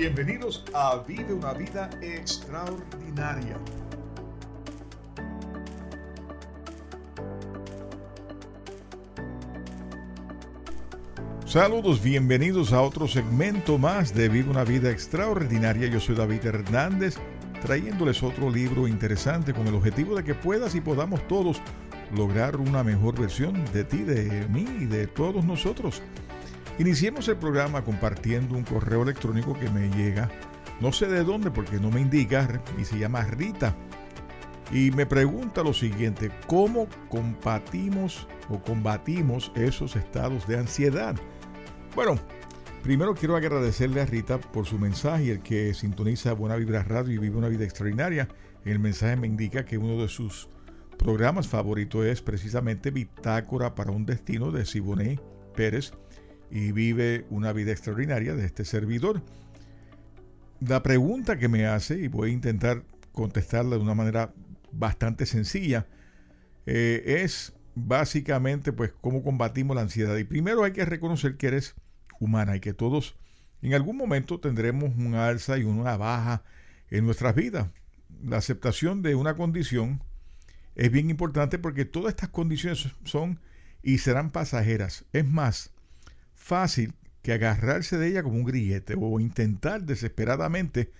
Bienvenidos 0.00 0.64
a 0.72 1.04
Vive 1.06 1.34
una 1.34 1.52
vida 1.52 1.90
extraordinaria. 2.00 3.58
Saludos, 11.44 12.02
bienvenidos 12.02 12.72
a 12.72 12.80
otro 12.80 13.06
segmento 13.06 13.76
más 13.76 14.14
de 14.14 14.30
Vive 14.30 14.48
una 14.48 14.64
vida 14.64 14.90
extraordinaria. 14.90 15.86
Yo 15.88 16.00
soy 16.00 16.14
David 16.14 16.46
Hernández, 16.46 17.16
trayéndoles 17.60 18.22
otro 18.22 18.48
libro 18.48 18.88
interesante 18.88 19.52
con 19.52 19.66
el 19.66 19.74
objetivo 19.74 20.16
de 20.16 20.24
que 20.24 20.34
puedas 20.34 20.74
y 20.74 20.80
podamos 20.80 21.28
todos 21.28 21.60
lograr 22.16 22.56
una 22.56 22.82
mejor 22.82 23.20
versión 23.20 23.66
de 23.74 23.84
ti, 23.84 23.98
de 23.98 24.48
mí 24.48 24.64
y 24.80 24.86
de 24.86 25.08
todos 25.08 25.44
nosotros. 25.44 26.00
Iniciemos 26.80 27.28
el 27.28 27.36
programa 27.36 27.84
compartiendo 27.84 28.56
un 28.56 28.64
correo 28.64 29.02
electrónico 29.02 29.52
que 29.52 29.68
me 29.68 29.90
llega, 29.90 30.30
no 30.80 30.92
sé 30.92 31.08
de 31.08 31.24
dónde 31.24 31.50
porque 31.50 31.78
no 31.78 31.90
me 31.90 32.00
indica, 32.00 32.62
y 32.78 32.86
se 32.86 32.98
llama 32.98 33.22
Rita. 33.24 33.76
Y 34.72 34.90
me 34.92 35.04
pregunta 35.04 35.62
lo 35.62 35.74
siguiente, 35.74 36.30
¿cómo 36.46 36.88
combatimos 37.10 38.26
o 38.48 38.62
combatimos 38.62 39.52
esos 39.56 39.94
estados 39.94 40.48
de 40.48 40.56
ansiedad? 40.56 41.16
Bueno, 41.94 42.18
primero 42.82 43.14
quiero 43.14 43.36
agradecerle 43.36 44.00
a 44.00 44.06
Rita 44.06 44.40
por 44.40 44.64
su 44.64 44.78
mensaje, 44.78 45.32
el 45.32 45.40
que 45.40 45.74
sintoniza 45.74 46.32
Buena 46.32 46.56
Vibra 46.56 46.82
Radio 46.82 47.12
y 47.12 47.18
vive 47.18 47.36
una 47.36 47.48
vida 47.48 47.64
extraordinaria. 47.64 48.26
El 48.64 48.78
mensaje 48.78 49.16
me 49.16 49.26
indica 49.26 49.66
que 49.66 49.76
uno 49.76 50.00
de 50.00 50.08
sus 50.08 50.48
programas 50.96 51.46
favoritos 51.46 52.06
es 52.06 52.22
precisamente 52.22 52.90
Bitácora 52.90 53.74
para 53.74 53.90
un 53.90 54.06
destino 54.06 54.50
de 54.50 54.64
Siboney 54.64 55.20
Pérez 55.54 55.92
y 56.50 56.72
vive 56.72 57.26
una 57.30 57.52
vida 57.52 57.72
extraordinaria 57.72 58.34
de 58.34 58.44
este 58.44 58.64
servidor. 58.64 59.22
La 60.60 60.82
pregunta 60.82 61.38
que 61.38 61.48
me 61.48 61.66
hace, 61.66 61.98
y 61.98 62.08
voy 62.08 62.30
a 62.30 62.32
intentar 62.32 62.82
contestarla 63.12 63.76
de 63.76 63.82
una 63.82 63.94
manera 63.94 64.34
bastante 64.72 65.26
sencilla, 65.26 65.86
eh, 66.66 67.22
es 67.22 67.52
básicamente 67.74 68.72
pues 68.72 68.92
cómo 69.00 69.22
combatimos 69.22 69.74
la 69.74 69.82
ansiedad. 69.82 70.16
Y 70.16 70.24
primero 70.24 70.64
hay 70.64 70.72
que 70.72 70.84
reconocer 70.84 71.36
que 71.36 71.48
eres 71.48 71.74
humana 72.18 72.56
y 72.56 72.60
que 72.60 72.74
todos 72.74 73.16
en 73.62 73.74
algún 73.74 73.96
momento 73.96 74.40
tendremos 74.40 74.90
un 74.96 75.14
alza 75.14 75.58
y 75.58 75.64
una 75.64 75.96
baja 75.96 76.42
en 76.90 77.04
nuestras 77.04 77.34
vidas. 77.34 77.68
La 78.22 78.38
aceptación 78.38 79.02
de 79.02 79.14
una 79.14 79.34
condición 79.34 80.02
es 80.74 80.90
bien 80.90 81.10
importante 81.10 81.58
porque 81.58 81.84
todas 81.84 82.10
estas 82.10 82.30
condiciones 82.30 82.88
son 83.04 83.40
y 83.82 83.98
serán 83.98 84.30
pasajeras. 84.30 85.04
Es 85.12 85.26
más, 85.26 85.72
fácil 86.50 86.94
que 87.22 87.32
agarrarse 87.32 87.96
de 87.96 88.08
ella 88.08 88.24
como 88.24 88.36
un 88.36 88.44
grillete 88.44 88.96
o 88.98 89.20
intentar 89.20 89.84
desesperadamente 89.84 90.92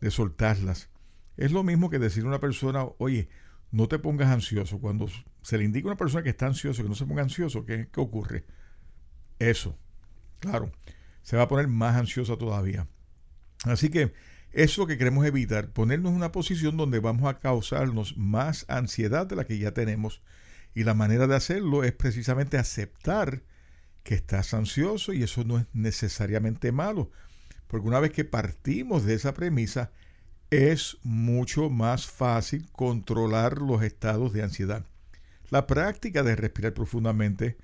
de 0.00 0.10
soltarlas. 0.10 0.88
Es 1.36 1.52
lo 1.52 1.62
mismo 1.62 1.90
que 1.90 1.98
decir 1.98 2.24
a 2.24 2.28
una 2.28 2.40
persona, 2.40 2.86
oye, 2.96 3.28
no 3.70 3.86
te 3.86 3.98
pongas 3.98 4.30
ansioso. 4.30 4.78
Cuando 4.78 5.08
se 5.42 5.58
le 5.58 5.64
indica 5.64 5.88
a 5.88 5.90
una 5.90 5.98
persona 5.98 6.22
que 6.22 6.30
está 6.30 6.46
ansioso, 6.46 6.82
que 6.82 6.88
no 6.88 6.94
se 6.94 7.04
ponga 7.04 7.20
ansioso, 7.20 7.66
¿qué, 7.66 7.88
qué 7.92 8.00
ocurre? 8.00 8.46
Eso, 9.38 9.76
claro, 10.40 10.72
se 11.20 11.36
va 11.36 11.42
a 11.42 11.48
poner 11.48 11.68
más 11.68 11.96
ansiosa 11.96 12.38
todavía. 12.38 12.88
Así 13.64 13.90
que 13.90 14.14
eso 14.52 14.72
es 14.72 14.78
lo 14.78 14.86
que 14.86 14.96
queremos 14.96 15.26
evitar, 15.26 15.68
ponernos 15.68 16.12
en 16.12 16.16
una 16.16 16.32
posición 16.32 16.78
donde 16.78 17.00
vamos 17.00 17.28
a 17.28 17.40
causarnos 17.40 18.16
más 18.16 18.64
ansiedad 18.68 19.26
de 19.26 19.36
la 19.36 19.44
que 19.44 19.58
ya 19.58 19.72
tenemos. 19.72 20.22
Y 20.74 20.84
la 20.84 20.94
manera 20.94 21.26
de 21.26 21.36
hacerlo 21.36 21.84
es 21.84 21.92
precisamente 21.92 22.56
aceptar 22.56 23.42
que 24.04 24.14
estás 24.14 24.54
ansioso 24.54 25.12
y 25.12 25.22
eso 25.24 25.42
no 25.44 25.58
es 25.58 25.66
necesariamente 25.72 26.70
malo, 26.70 27.10
porque 27.66 27.88
una 27.88 27.98
vez 27.98 28.12
que 28.12 28.24
partimos 28.24 29.04
de 29.04 29.14
esa 29.14 29.34
premisa, 29.34 29.90
es 30.50 30.98
mucho 31.02 31.70
más 31.70 32.06
fácil 32.06 32.68
controlar 32.70 33.58
los 33.58 33.82
estados 33.82 34.32
de 34.32 34.42
ansiedad. 34.42 34.86
La 35.50 35.66
práctica 35.66 36.22
de 36.22 36.36
respirar 36.36 36.74
profundamente 36.74 37.56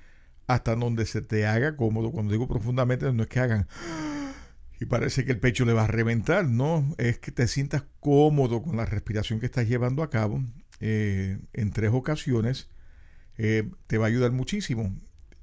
hasta 0.46 0.74
donde 0.74 1.06
se 1.06 1.22
te 1.22 1.46
haga 1.46 1.76
cómodo, 1.76 2.10
cuando 2.10 2.32
digo 2.32 2.48
profundamente 2.48 3.12
no 3.12 3.22
es 3.22 3.28
que 3.28 3.38
hagan 3.38 3.68
y 4.80 4.86
parece 4.86 5.24
que 5.24 5.32
el 5.32 5.38
pecho 5.38 5.64
le 5.64 5.74
va 5.74 5.84
a 5.84 5.88
reventar, 5.88 6.46
no, 6.46 6.94
es 6.98 7.18
que 7.18 7.30
te 7.30 7.46
sientas 7.46 7.84
cómodo 8.00 8.62
con 8.62 8.76
la 8.76 8.86
respiración 8.86 9.38
que 9.38 9.46
estás 9.46 9.68
llevando 9.68 10.02
a 10.02 10.10
cabo 10.10 10.42
eh, 10.80 11.38
en 11.52 11.70
tres 11.70 11.90
ocasiones, 11.92 12.70
eh, 13.36 13.70
te 13.86 13.98
va 13.98 14.06
a 14.06 14.08
ayudar 14.08 14.32
muchísimo. 14.32 14.92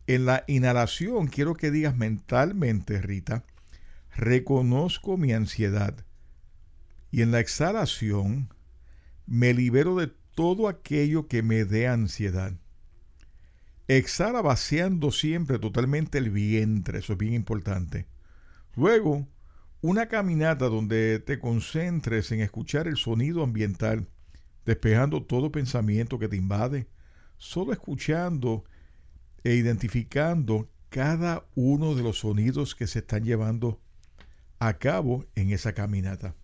En 0.07 0.25
la 0.25 0.45
inhalación 0.47 1.27
quiero 1.27 1.53
que 1.53 1.69
digas 1.69 1.97
mentalmente, 1.97 3.01
Rita, 3.01 3.43
reconozco 4.15 5.17
mi 5.17 5.33
ansiedad. 5.33 6.05
Y 7.11 7.21
en 7.21 7.31
la 7.31 7.41
exhalación 7.41 8.53
me 9.25 9.53
libero 9.53 9.97
de 9.97 10.07
todo 10.33 10.69
aquello 10.69 11.27
que 11.27 11.43
me 11.43 11.65
dé 11.65 11.87
ansiedad. 11.87 12.53
Exhala 13.89 14.41
vaciando 14.41 15.11
siempre 15.11 15.59
totalmente 15.59 16.17
el 16.19 16.29
vientre, 16.29 16.99
eso 16.99 17.13
es 17.13 17.19
bien 17.19 17.33
importante. 17.33 18.07
Luego, 18.75 19.27
una 19.81 20.07
caminata 20.07 20.67
donde 20.67 21.19
te 21.19 21.39
concentres 21.39 22.31
en 22.31 22.39
escuchar 22.39 22.87
el 22.87 22.95
sonido 22.95 23.43
ambiental, 23.43 24.07
despejando 24.65 25.23
todo 25.23 25.51
pensamiento 25.51 26.17
que 26.17 26.29
te 26.29 26.37
invade, 26.37 26.87
solo 27.37 27.73
escuchando 27.73 28.63
e 29.47 29.55
identificando 29.55 30.69
cada 30.89 31.47
uno 31.55 31.95
de 31.95 32.03
los 32.03 32.19
sonidos 32.19 32.75
que 32.75 32.85
se 32.85 32.99
están 32.99 33.23
llevando 33.23 33.79
a 34.59 34.73
cabo 34.73 35.25
en 35.35 35.51
esa 35.51 35.71
caminata. 35.71 36.35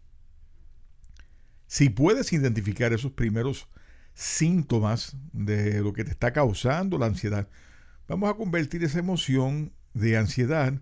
Si 1.68 1.90
puedes 1.90 2.32
identificar 2.32 2.94
esos 2.94 3.12
primeros 3.12 3.68
síntomas 4.14 5.18
de 5.34 5.82
lo 5.82 5.92
que 5.92 6.06
te 6.06 6.12
está 6.12 6.32
causando 6.32 6.98
la 6.98 7.08
ansiedad, 7.08 7.50
vamos 8.08 8.30
a 8.30 8.36
convertir 8.36 8.86
esa 8.86 9.00
emoción 9.00 9.74
de 9.94 10.16
ansiedad, 10.16 10.82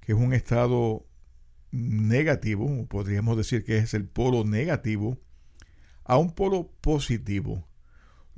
que 0.00 0.12
es 0.12 0.18
un 0.18 0.34
estado 0.34 1.06
negativo, 1.70 2.86
podríamos 2.88 3.38
decir 3.38 3.64
que 3.64 3.78
es 3.78 3.94
el 3.94 4.04
polo 4.04 4.44
negativo, 4.44 5.18
a 6.04 6.18
un 6.18 6.34
polo 6.34 6.70
positivo, 6.82 7.67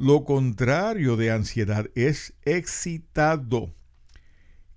lo 0.00 0.24
contrario 0.24 1.18
de 1.18 1.30
ansiedad 1.30 1.90
es 1.94 2.32
excitado. 2.46 3.74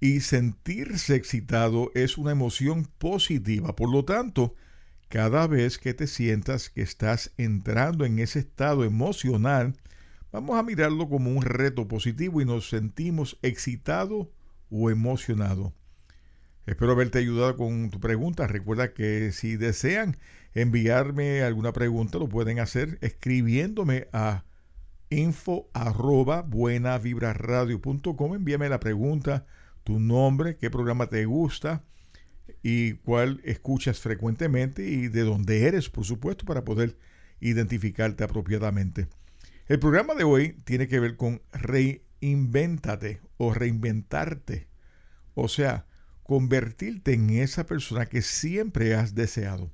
Y 0.02 0.20
sentirse 0.20 1.16
excitado 1.16 1.92
es 1.96 2.18
una 2.18 2.31
emoción 2.31 2.90
positiva. 2.98 3.74
Por 3.74 3.90
lo 3.90 4.04
tanto, 4.04 4.54
cada 5.08 5.48
vez 5.48 5.78
que 5.78 5.94
te 5.94 6.08
sientas 6.08 6.70
que 6.70 6.81
estás 6.81 7.31
entrando 7.38 8.04
en 8.04 8.20
ese 8.20 8.40
estado 8.40 8.84
emocional, 8.84 9.78
vamos 10.34 10.60
a 10.60 10.64
mirarlo 10.64 11.08
como 11.08 11.31
un 11.31 11.42
reto 11.42 11.88
positivo 11.88 12.42
y 12.42 12.46
nos 12.46 12.68
sentimos 12.68 13.40
excitado 13.44 14.30
o 14.70 14.90
emocionado. 14.90 15.74
Espero 16.66 16.92
haberte 16.92 17.20
ayudado 17.20 17.56
con 17.56 17.92
tu 17.92 18.02
pregunta. 18.02 18.46
Recuerda 18.46 18.94
que 18.94 19.31
si 19.31 19.56
desean 19.56 20.18
enviarme 20.54 21.44
alguna 21.44 21.72
pregunta, 21.72 22.18
lo 22.18 22.28
pueden 22.28 22.60
hacer 22.60 22.98
escribiéndome 23.00 24.10
a 24.12 24.44
info 25.13 25.69
arroba 25.74 26.42
buenavibraradio.com. 26.42 28.36
Envíame 28.36 28.69
la 28.69 28.80
pregunta, 28.80 29.45
tu 29.83 30.00
nombre, 30.00 30.57
qué 30.57 30.69
programa 30.69 31.07
te 31.07 31.25
gusta 31.25 31.83
y 32.62 32.94
cuál 32.94 33.42
escuchas 33.44 34.00
frecuentemente 34.00 34.88
y 34.88 35.07
de 35.07 35.21
dónde 35.21 35.68
eres, 35.68 35.89
por 35.89 36.06
supuesto, 36.06 36.45
para 36.45 36.63
poder 36.63 36.98
identificarte 37.39 38.24
apropiadamente. 38.24 39.07
El 39.68 39.80
programa 39.80 40.13
de 40.15 40.24
hoy 40.24 40.57
tiene 40.65 40.88
que 40.88 41.00
ver 41.00 41.15
con 41.15 41.42
reinventate 41.51 43.21
o 43.38 43.54
reinventarte. 43.54 44.68
O 45.36 45.48
sea, 45.48 45.86
convertirte 46.24 47.13
en 47.13 47.30
esa 47.30 47.65
persona 47.65 48.06
que 48.06 48.21
siempre 48.21 48.95
has 48.95 49.15
deseado. 49.15 49.71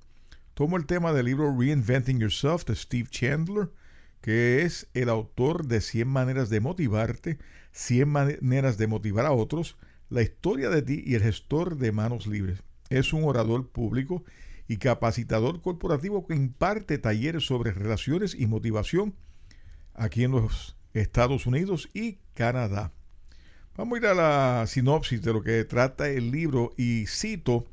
Tomo 0.53 0.77
el 0.77 0.85
tema 0.85 1.13
del 1.13 1.27
libro 1.27 1.55
Reinventing 1.57 2.19
Yourself 2.19 2.65
de 2.65 2.75
Steve 2.75 3.09
Chandler 3.09 3.69
que 4.21 4.63
es 4.63 4.89
el 4.93 5.09
autor 5.09 5.67
de 5.67 5.81
100 5.81 6.07
maneras 6.07 6.49
de 6.49 6.59
motivarte, 6.59 7.37
100 7.71 8.09
maneras 8.09 8.77
de 8.77 8.87
motivar 8.87 9.25
a 9.25 9.31
otros, 9.31 9.77
la 10.09 10.21
historia 10.21 10.69
de 10.69 10.81
ti 10.81 11.03
y 11.05 11.15
el 11.15 11.23
gestor 11.23 11.77
de 11.77 11.91
manos 11.91 12.27
libres. 12.27 12.63
es 12.89 13.13
un 13.13 13.23
orador 13.23 13.69
público 13.69 14.23
y 14.67 14.77
capacitador 14.77 15.61
corporativo 15.61 16.25
que 16.25 16.35
imparte 16.35 16.97
talleres 16.97 17.45
sobre 17.45 17.71
relaciones 17.71 18.35
y 18.35 18.47
motivación 18.47 19.15
aquí 19.93 20.23
en 20.23 20.31
los 20.31 20.75
Estados 20.93 21.45
Unidos 21.45 21.89
y 21.93 22.19
Canadá. 22.33 22.91
Vamos 23.75 23.95
a 23.95 23.99
ir 23.99 24.07
a 24.07 24.13
la 24.13 24.67
sinopsis 24.67 25.21
de 25.21 25.33
lo 25.33 25.41
que 25.41 25.63
trata 25.63 26.09
el 26.09 26.31
libro 26.31 26.71
y 26.77 27.05
cito, 27.07 27.65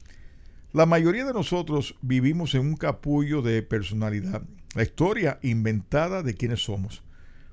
la 0.72 0.86
mayoría 0.86 1.24
de 1.24 1.32
nosotros 1.32 1.96
vivimos 2.02 2.54
en 2.54 2.62
un 2.62 2.76
capullo 2.76 3.40
de 3.40 3.62
personalidad, 3.62 4.42
la 4.74 4.82
historia 4.82 5.38
inventada 5.42 6.22
de 6.22 6.34
quienes 6.34 6.64
somos. 6.64 7.02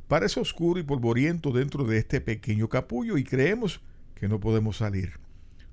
Parece 0.07 0.39
oscuro 0.39 0.79
y 0.79 0.83
polvoriento 0.83 1.51
dentro 1.51 1.85
de 1.85 1.97
este 1.97 2.21
pequeño 2.21 2.67
capullo 2.69 3.17
y 3.17 3.23
creemos 3.23 3.81
que 4.15 4.27
no 4.27 4.39
podemos 4.39 4.77
salir. 4.77 5.19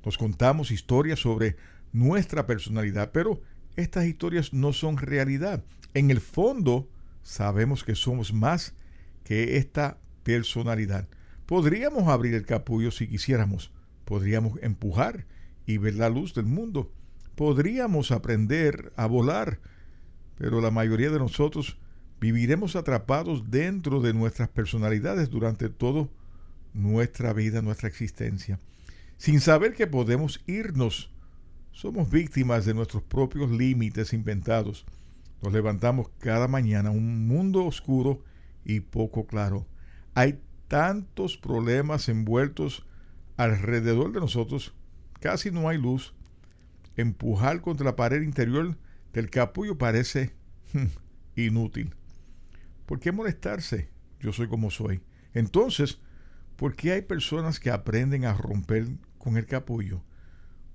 Nos 0.05 0.17
contamos 0.17 0.71
historias 0.71 1.19
sobre 1.19 1.57
nuestra 1.93 2.47
personalidad, 2.47 3.11
pero 3.13 3.43
estas 3.77 4.07
historias 4.07 4.53
no 4.53 4.73
son 4.73 4.97
realidad. 4.97 5.65
En 5.95 6.11
el 6.11 6.21
fondo, 6.21 6.89
sabemos 7.23 7.85
que 7.85 7.95
somos 7.95 8.33
más 8.33 8.75
que 9.25 9.57
esta 9.57 9.99
personalidad. 10.23 11.09
Podríamos 11.47 12.09
abrir 12.09 12.35
el 12.35 12.47
capullo 12.47 12.91
si 12.91 13.09
quisiéramos. 13.09 13.73
Podríamos 14.05 14.59
empujar 14.63 15.27
y 15.67 15.79
ver 15.79 15.95
la 15.95 16.09
luz 16.09 16.35
del 16.35 16.47
mundo. 16.47 16.93
Podríamos 17.41 18.11
aprender 18.11 18.93
a 18.97 19.07
volar. 19.07 19.61
Pero 20.37 20.61
la 20.61 20.71
mayoría 20.71 21.09
de 21.09 21.19
nosotros 21.19 21.79
viviremos 22.21 22.77
atrapados 22.77 23.51
dentro 23.51 24.03
de 24.03 24.13
nuestras 24.13 24.51
personalidades 24.51 25.31
durante 25.31 25.71
toda 25.71 26.07
nuestra 26.75 27.33
vida, 27.33 27.63
nuestra 27.63 27.89
existencia. 27.89 28.61
Sin 29.17 29.41
saber 29.41 29.73
que 29.73 29.87
podemos 29.87 30.43
irnos. 30.47 31.11
Somos 31.73 32.11
víctimas 32.11 32.67
de 32.67 32.75
nuestros 32.75 33.03
propios 33.05 33.51
límites 33.51 34.13
inventados. 34.13 34.85
Nos 35.41 35.55
levantamos 35.55 36.11
cada 36.19 36.47
mañana 36.47 36.91
un 36.91 37.27
mundo 37.27 37.65
oscuro 37.65 38.23
y 38.67 38.81
poco 38.81 39.27
claro. 39.27 39.65
Hay 40.13 40.43
tantos 40.69 41.39
problemas 41.39 42.07
envueltos 42.11 42.85
alrededor 43.39 44.13
de 44.13 44.21
nosotros, 44.21 44.75
casi 45.21 45.51
no 45.51 45.71
hay 45.71 45.79
luz. 45.79 46.13
Empujar 47.01 47.63
contra 47.63 47.87
la 47.87 47.97
pared 47.97 48.23
interior 48.23 48.77
del 49.13 49.31
capullo 49.31 49.79
parece 49.79 50.35
hmm, 50.73 50.87
inútil. 51.35 51.95
¿Por 52.85 53.01
qué 53.01 53.11
molestarse? 53.11 53.89
Yo 54.21 54.33
soy 54.33 54.49
como 54.49 54.71
soy. 54.71 55.01
Entonces, 55.33 55.99
¿por 56.57 56.77
qué 56.77 56.93
hay 56.93 57.03
personas 57.03 57.59
que 57.59 57.71
aprenden 57.71 58.25
a 58.25 58.35
romper 58.35 58.87
con 59.19 59.37
el 59.37 59.47
capullo? 59.47 60.03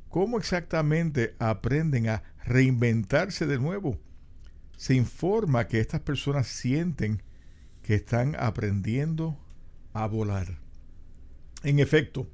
¿Cómo 0.10 0.38
exactamente 0.38 1.36
aprenden 1.39 2.10
a 2.10 2.24
reinventarse 2.44 3.45
de 3.45 3.60
nuevo? 3.60 4.00
Se 4.77 4.95
informa 4.95 5.68
que 5.68 5.80
estas 5.80 6.01
personas 6.01 6.48
sienten 6.48 7.22
que 7.83 7.95
están 7.95 8.36
aprendiendo 8.39 9.38
a 9.94 10.07
volar. 10.07 10.57
En 11.63 11.80
efecto, 11.80 12.27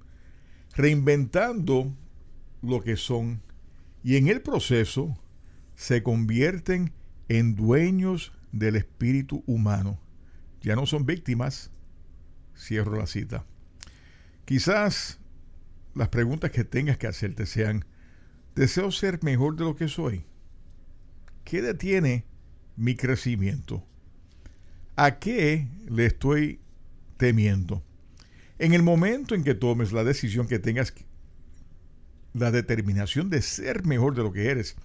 reinventando 0.75 1.93
lo 2.61 2.81
que 2.81 2.95
son 2.95 3.41
y 4.03 4.17
en 4.17 4.27
el 4.27 4.41
proceso 4.41 5.17
se 5.75 6.03
convierten 6.03 6.93
en 7.29 7.55
dueños 7.55 8.33
del 8.51 8.75
espíritu 8.75 9.43
humano. 9.45 9.99
Ya 10.61 10.75
no 10.75 10.85
son 10.85 11.05
víctimas. 11.05 11.71
Cierro 12.55 12.97
la 12.97 13.07
cita. 13.07 13.45
Quizás 14.45 15.19
las 15.95 16.09
preguntas 16.09 16.51
que 16.51 16.63
tengas 16.63 16.97
que 16.97 17.07
hacerte 17.07 17.45
sean, 17.45 17.85
¿deseo 18.55 18.91
ser 18.91 19.23
mejor 19.23 19.55
de 19.55 19.63
lo 19.63 19.75
que 19.75 19.87
soy? 19.87 20.25
¿Qué 21.43 21.61
detiene 21.61 22.25
mi 22.75 22.95
crecimiento? 22.95 23.85
¿A 24.95 25.19
qué 25.19 25.67
le 25.87 26.05
estoy 26.05 26.59
temiendo. 27.21 27.83
En 28.57 28.73
el 28.73 28.81
momento 28.81 29.35
en 29.35 29.43
que 29.43 29.53
tomes 29.53 29.91
la 29.91 30.03
decisión 30.03 30.47
que 30.47 30.57
tengas 30.57 30.91
la 32.33 32.51
determinación 32.51 33.29
de 33.29 33.41
ser 33.41 33.85
mejor 33.85 34.15
de 34.15 34.23
lo 34.23 34.31
que 34.31 34.49
eres, 34.49 34.75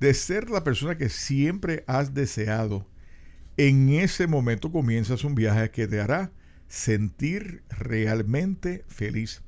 de 0.00 0.14
ser 0.14 0.50
la 0.50 0.64
persona 0.64 0.96
que 0.96 1.08
siempre 1.08 1.84
has 1.86 2.14
deseado, 2.14 2.86
en 3.56 3.88
ese 3.88 4.28
momento 4.28 4.70
comienzas 4.70 5.24
un 5.24 5.34
viaje 5.34 5.70
que 5.70 5.88
te 5.88 6.00
hará 6.00 6.30
sentir 6.68 7.64
realmente 7.68 8.84
feliz. 8.86 9.42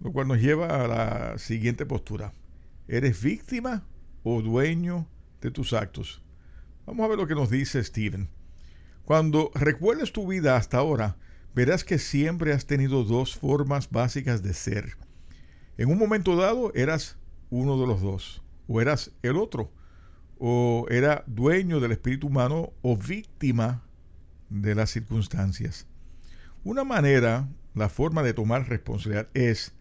Lo 0.00 0.12
cual 0.12 0.28
nos 0.28 0.40
lleva 0.40 0.84
a 0.84 0.86
la 0.86 1.38
siguiente 1.38 1.86
postura. 1.86 2.32
¿Eres 2.86 3.20
víctima 3.22 3.84
o 4.22 4.42
dueño 4.42 5.08
de 5.40 5.50
tus 5.50 5.72
actos? 5.72 6.22
Vamos 6.86 7.04
a 7.04 7.08
ver 7.08 7.18
lo 7.18 7.26
que 7.26 7.34
nos 7.34 7.50
dice 7.50 7.82
Steven. 7.82 8.28
Cuando 9.04 9.50
recuerdes 9.54 10.12
tu 10.12 10.28
vida 10.28 10.56
hasta 10.56 10.78
ahora, 10.78 11.16
verás 11.54 11.82
que 11.82 11.98
siempre 11.98 12.52
has 12.52 12.66
tenido 12.66 13.04
dos 13.04 13.34
formas 13.34 13.90
básicas 13.90 14.42
de 14.42 14.54
ser. 14.54 14.96
En 15.76 15.90
un 15.90 15.98
momento 15.98 16.36
dado 16.36 16.72
eras 16.74 17.18
uno 17.50 17.80
de 17.80 17.86
los 17.86 18.00
dos, 18.00 18.42
o 18.68 18.80
eras 18.80 19.12
el 19.22 19.36
otro, 19.36 19.72
o 20.38 20.86
era 20.90 21.24
dueño 21.26 21.80
del 21.80 21.92
espíritu 21.92 22.28
humano 22.28 22.72
o 22.82 22.96
víctima 22.96 23.82
de 24.50 24.74
las 24.74 24.90
circunstancias. 24.90 25.86
Una 26.62 26.84
manera, 26.84 27.48
la 27.74 27.88
forma 27.88 28.22
de 28.22 28.34
tomar 28.34 28.68
responsabilidad 28.68 29.28
es, 29.34 29.74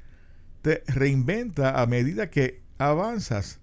te 0.62 0.84
reinventa 0.88 1.81
a 1.81 1.86
medida 1.86 2.30
que 2.30 2.62
avanzas. 2.78 3.60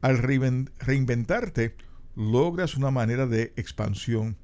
Al 0.00 0.18
reinventarte, 0.18 1.76
logras 2.14 2.76
una 2.76 2.90
manera 2.90 3.26
de 3.26 3.52
expansión 3.56 4.36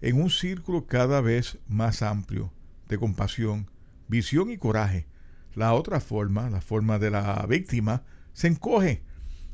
en 0.00 0.20
un 0.20 0.30
círculo 0.30 0.86
cada 0.86 1.20
vez 1.20 1.58
más 1.66 2.02
amplio 2.02 2.52
de 2.88 2.98
compasión, 2.98 3.70
visión 4.08 4.50
y 4.50 4.58
coraje. 4.58 5.06
La 5.54 5.74
otra 5.74 6.00
forma, 6.00 6.50
la 6.50 6.60
forma 6.60 6.98
de 6.98 7.10
la 7.10 7.44
víctima, 7.48 8.04
se 8.32 8.48
encoge. 8.48 9.02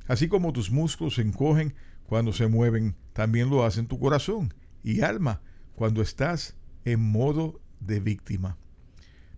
Así 0.07 0.28
como 0.28 0.52
tus 0.52 0.71
músculos 0.71 1.17
se 1.17 1.23
encogen 1.23 1.75
cuando 2.05 2.33
se 2.33 2.47
mueven, 2.47 2.97
también 3.12 3.50
lo 3.50 3.64
hacen 3.64 3.87
tu 3.87 3.99
corazón 3.99 4.55
y 4.83 5.02
alma 5.02 5.43
cuando 5.75 6.02
estás 6.02 6.57
en 6.85 7.00
modo 7.00 7.61
de 7.81 8.00
víctima. 8.00 8.57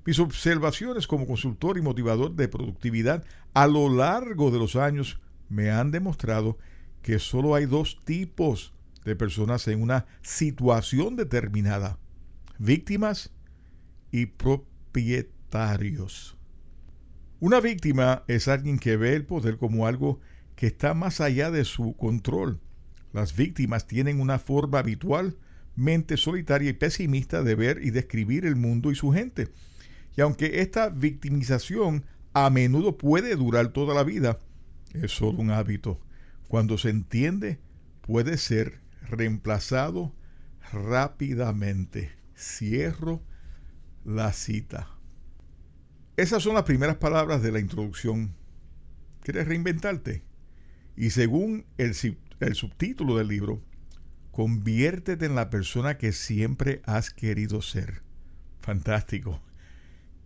Mis 0.05 0.19
observaciones 0.19 1.07
como 1.07 1.27
consultor 1.27 1.79
y 1.79 1.83
motivador 1.83 2.35
de 2.35 2.49
productividad 2.49 3.25
a 3.53 3.67
lo 3.67 3.95
largo 3.95 4.51
de 4.51 4.59
los 4.59 4.77
años 4.77 5.21
me 5.49 5.71
han 5.71 5.91
demostrado 5.91 6.59
que 7.03 7.19
solo 7.19 7.55
hay 7.55 7.67
dos 7.67 7.99
tipos 8.05 8.73
de 9.05 9.17
personas 9.17 9.67
en 9.69 9.83
una 9.83 10.07
situación 10.23 11.17
determinada, 11.17 11.99
víctimas 12.59 13.31
y 14.11 14.27
propietarios. 14.27 16.40
Una 17.41 17.59
víctima 17.61 18.23
es 18.29 18.49
alguien 18.49 18.79
que 18.79 18.99
ve 18.99 19.15
el 19.15 19.25
poder 19.25 19.57
como 19.57 19.87
algo 19.87 20.21
que 20.57 20.67
está 20.67 20.93
más 20.93 21.23
allá 21.23 21.51
de 21.51 21.65
su 21.65 21.97
control. 21.97 22.61
Las 23.15 23.35
víctimas 23.35 23.87
tienen 23.87 24.21
una 24.21 24.39
forma 24.39 24.81
habitualmente 24.81 26.19
solitaria 26.19 26.69
y 26.69 26.75
pesimista 26.75 27.43
de 27.43 27.55
ver 27.55 27.81
y 27.83 27.93
describir 27.93 28.45
el 28.45 28.57
mundo 28.57 28.91
y 28.91 28.95
su 28.95 29.11
gente. 29.11 29.49
Y 30.19 30.21
aunque 30.21 30.61
esta 30.61 30.91
victimización 30.91 32.05
a 32.35 32.51
menudo 32.51 32.99
puede 32.99 33.35
durar 33.37 33.69
toda 33.69 33.95
la 33.95 34.05
vida, 34.05 34.39
es 34.93 35.11
solo 35.11 35.39
un 35.39 35.51
hábito. 35.51 35.99
Cuando 36.47 36.77
se 36.77 36.91
entiende, 36.91 37.59
puede 38.03 38.37
ser 38.37 38.81
reemplazado 39.09 40.15
rápidamente. 40.73 42.11
Cierro 42.37 43.23
la 44.05 44.35
cita. 44.35 45.00
Esas 46.21 46.43
son 46.43 46.53
las 46.53 46.65
primeras 46.65 46.97
palabras 46.97 47.43
de 47.43 47.51
la 47.51 47.61
introducción. 47.61 48.35
¿Quieres 49.23 49.49
reinventarte? 49.49 50.23
Y 50.95 51.09
según 51.09 51.65
el, 51.79 51.97
el 52.41 52.55
subtítulo 52.55 53.17
del 53.17 53.29
libro, 53.29 53.63
conviértete 54.31 55.25
en 55.25 55.35
la 55.35 55.49
persona 55.49 55.97
que 55.97 56.13
siempre 56.13 56.83
has 56.85 57.09
querido 57.09 57.63
ser. 57.63 58.03
Fantástico. 58.61 59.41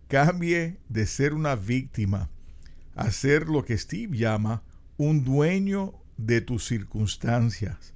Cambie 0.09 0.81
de 0.89 1.05
ser 1.05 1.33
una 1.33 1.55
víctima 1.55 2.29
a 2.93 3.09
ser 3.09 3.47
lo 3.47 3.63
que 3.63 3.77
Steve 3.77 4.17
llama 4.17 4.63
un 4.97 5.23
dueño 5.23 5.93
de 6.17 6.41
tus 6.41 6.65
circunstancias 6.65 7.93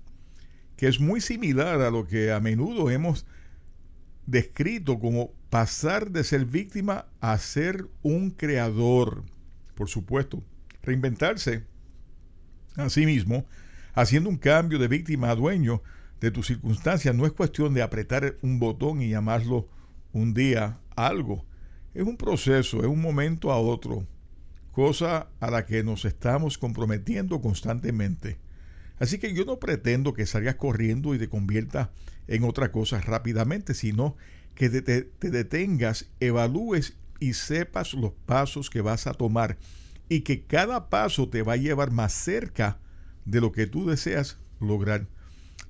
que 0.78 0.88
es 0.88 1.02
muy 1.02 1.20
similar 1.20 1.82
a 1.82 1.92
lo 1.92 2.08
que 2.08 2.32
a 2.32 2.40
menudo 2.40 2.90
hemos 2.90 3.26
descrito 4.26 5.02
como 5.02 5.34
pasar 5.50 6.12
de 6.12 6.24
ser 6.24 6.46
víctima 6.46 7.08
a 7.22 7.38
ser 7.38 7.88
un 8.02 8.30
creador. 8.30 9.24
Por 9.76 9.90
supuesto, 9.90 10.44
reinventarse 10.84 11.66
a 12.76 12.90
sí 12.90 13.06
mismo, 13.06 13.46
haciendo 13.94 14.30
un 14.30 14.38
cambio 14.38 14.80
de 14.80 14.88
víctima 14.88 15.32
a 15.32 15.36
dueño 15.36 15.82
de 16.22 16.32
tus 16.32 16.48
circunstancias, 16.48 17.16
no 17.16 17.26
es 17.26 17.32
cuestión 17.32 17.74
de 17.74 17.82
apretar 17.82 18.38
un 18.42 18.60
botón 18.60 19.02
y 19.02 19.10
llamarlo 19.10 19.68
un 20.14 20.34
día 20.34 20.80
algo. 20.96 21.46
Es 21.94 22.04
un 22.04 22.18
proceso, 22.18 22.80
es 22.82 22.88
un 22.88 23.02
momento 23.02 23.52
a 23.52 23.58
otro. 23.60 24.06
cosa 24.72 25.28
a 25.40 25.50
la 25.52 25.66
que 25.66 25.84
nos 25.84 26.06
estamos 26.06 26.58
comprometiendo 26.58 27.42
constantemente. 27.42 28.38
Así 29.00 29.18
que 29.18 29.34
yo 29.34 29.44
no 29.46 29.60
pretendo 29.60 30.14
que 30.14 30.26
salgas 30.26 30.56
corriendo 30.56 31.16
y 31.16 31.20
te 31.20 31.28
conviertas 31.28 31.90
en 32.28 32.44
otra 32.44 32.72
cosa 32.72 33.02
rápidamente, 33.02 33.74
sino 33.74 34.16
que 34.60 34.70
te, 34.70 34.82
te, 34.82 35.32
detengas, 35.32 36.10
evalúes 36.20 36.98
y 37.22 37.32
sepas 37.32 37.94
los 37.94 38.12
pasos 38.26 38.70
que 38.70 38.82
vas 38.82 39.08
a 39.08 39.14
tomar 39.14 39.58
y 40.10 40.20
que 40.22 40.44
cada 40.44 40.90
paso 40.90 41.30
te 41.30 41.44
va 41.44 41.54
a 41.54 41.56
llevar 41.56 41.92
más 41.92 42.12
cerca 42.12 42.78
de 43.24 43.40
lo 43.40 43.54
que 43.54 43.68
tú 43.68 43.90
deseas 43.90 44.38
lograr. 44.60 45.08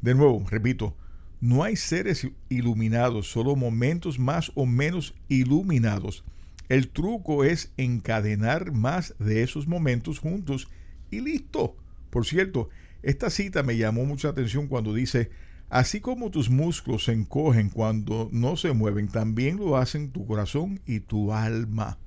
De 0.01 0.15
nuevo, 0.15 0.43
repito, 0.50 0.98
no 1.39 1.63
hay 1.63 1.75
seres 1.75 2.27
iluminados, 2.50 3.29
solo 3.29 3.55
momentos 3.55 4.17
más 4.17 4.51
o 4.55 4.65
menos 4.65 5.13
iluminados. 5.27 6.24
El 6.67 6.89
truco 6.89 7.43
es 7.43 7.72
encadenar 7.77 8.72
más 8.72 9.13
de 9.19 9.43
esos 9.43 9.67
momentos 9.67 10.17
juntos 10.17 10.67
y 11.12 11.22
listo. 11.22 11.77
Por 12.10 12.25
cierto, 12.25 12.69
esta 13.03 13.29
cita 13.29 13.62
me 13.62 13.77
llamó 13.77 14.05
mucha 14.05 14.29
atención 14.29 14.65
cuando 14.65 14.96
dice, 14.96 15.29
así 15.69 16.01
como 16.01 16.31
tus 16.31 16.49
músculos 16.49 17.05
se 17.05 17.13
encogen 17.13 17.69
cuando 17.69 18.29
no 18.31 18.57
se 18.57 18.73
mueven, 18.73 19.07
también 19.07 19.57
lo 19.57 19.77
hacen 19.77 20.11
tu 20.11 20.25
corazón 20.25 20.81
y 20.85 20.99
tu 20.99 21.33
alma 21.33 21.97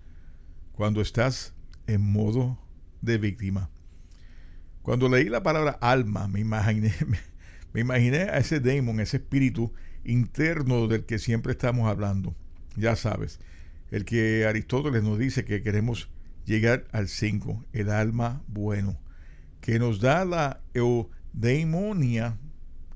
cuando 0.72 1.00
estás 1.00 1.54
en 1.86 2.00
modo 2.00 2.58
de 3.00 3.18
víctima. 3.18 3.70
Cuando 4.82 5.08
leí 5.08 5.28
la 5.28 5.42
palabra 5.42 5.78
alma, 5.80 6.26
me 6.28 6.40
imaginé, 6.40 6.92
me 7.72 7.80
imaginé 7.80 8.22
a 8.22 8.38
ese 8.38 8.60
demon, 8.60 9.00
ese 9.00 9.18
espíritu 9.18 9.72
interno 10.04 10.88
del 10.88 11.04
que 11.04 11.18
siempre 11.18 11.52
estamos 11.52 11.88
hablando. 11.88 12.34
Ya 12.76 12.96
sabes, 12.96 13.38
el 13.90 14.04
que 14.04 14.46
Aristóteles 14.46 15.02
nos 15.02 15.18
dice 15.18 15.44
que 15.44 15.62
queremos 15.62 16.10
llegar 16.44 16.86
al 16.92 17.08
5, 17.08 17.64
el 17.72 17.90
alma 17.90 18.42
bueno, 18.48 18.98
que 19.60 19.78
nos 19.78 20.00
da 20.00 20.24
la 20.24 20.60
eudemonia 20.74 22.38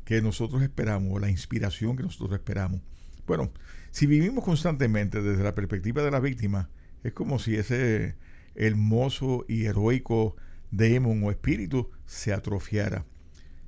que 0.07 0.23
nosotros 0.23 0.63
esperamos, 0.63 1.21
la 1.21 1.29
inspiración 1.29 1.97
que 1.97 2.05
nosotros 2.05 2.33
esperamos. 2.33 2.81
Bueno, 3.27 3.51
si 3.91 4.07
vivimos 4.07 4.45
constantemente 4.45 5.21
desde 5.21 5.43
la 5.43 5.55
perspectiva 5.55 6.03
de 6.03 6.13
la 6.13 6.21
víctima, 6.21 6.71
es 7.03 7.13
como 7.13 7.41
si 7.41 7.57
ese 7.57 8.15
hermoso 8.55 9.45
y 9.49 9.65
heroico 9.65 10.37
demon 10.71 11.23
o 11.25 11.31
espíritu 11.31 11.91
se 12.07 12.33
atrofiara, 12.33 13.05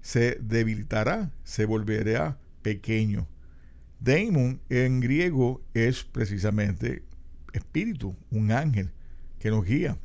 se 0.00 0.38
debilitará, 0.40 1.33
se 1.42 1.64
volverá 1.64 2.38
pequeño. 2.62 3.26
Demon 3.99 4.61
en 4.68 5.00
griego 5.00 5.61
es 5.75 6.04
precisamente 6.04 7.02
espíritu, 7.52 8.16
un 8.30 8.52
ángel 8.52 8.92
que 9.40 9.50
nos 9.50 9.64
guía. 9.64 9.99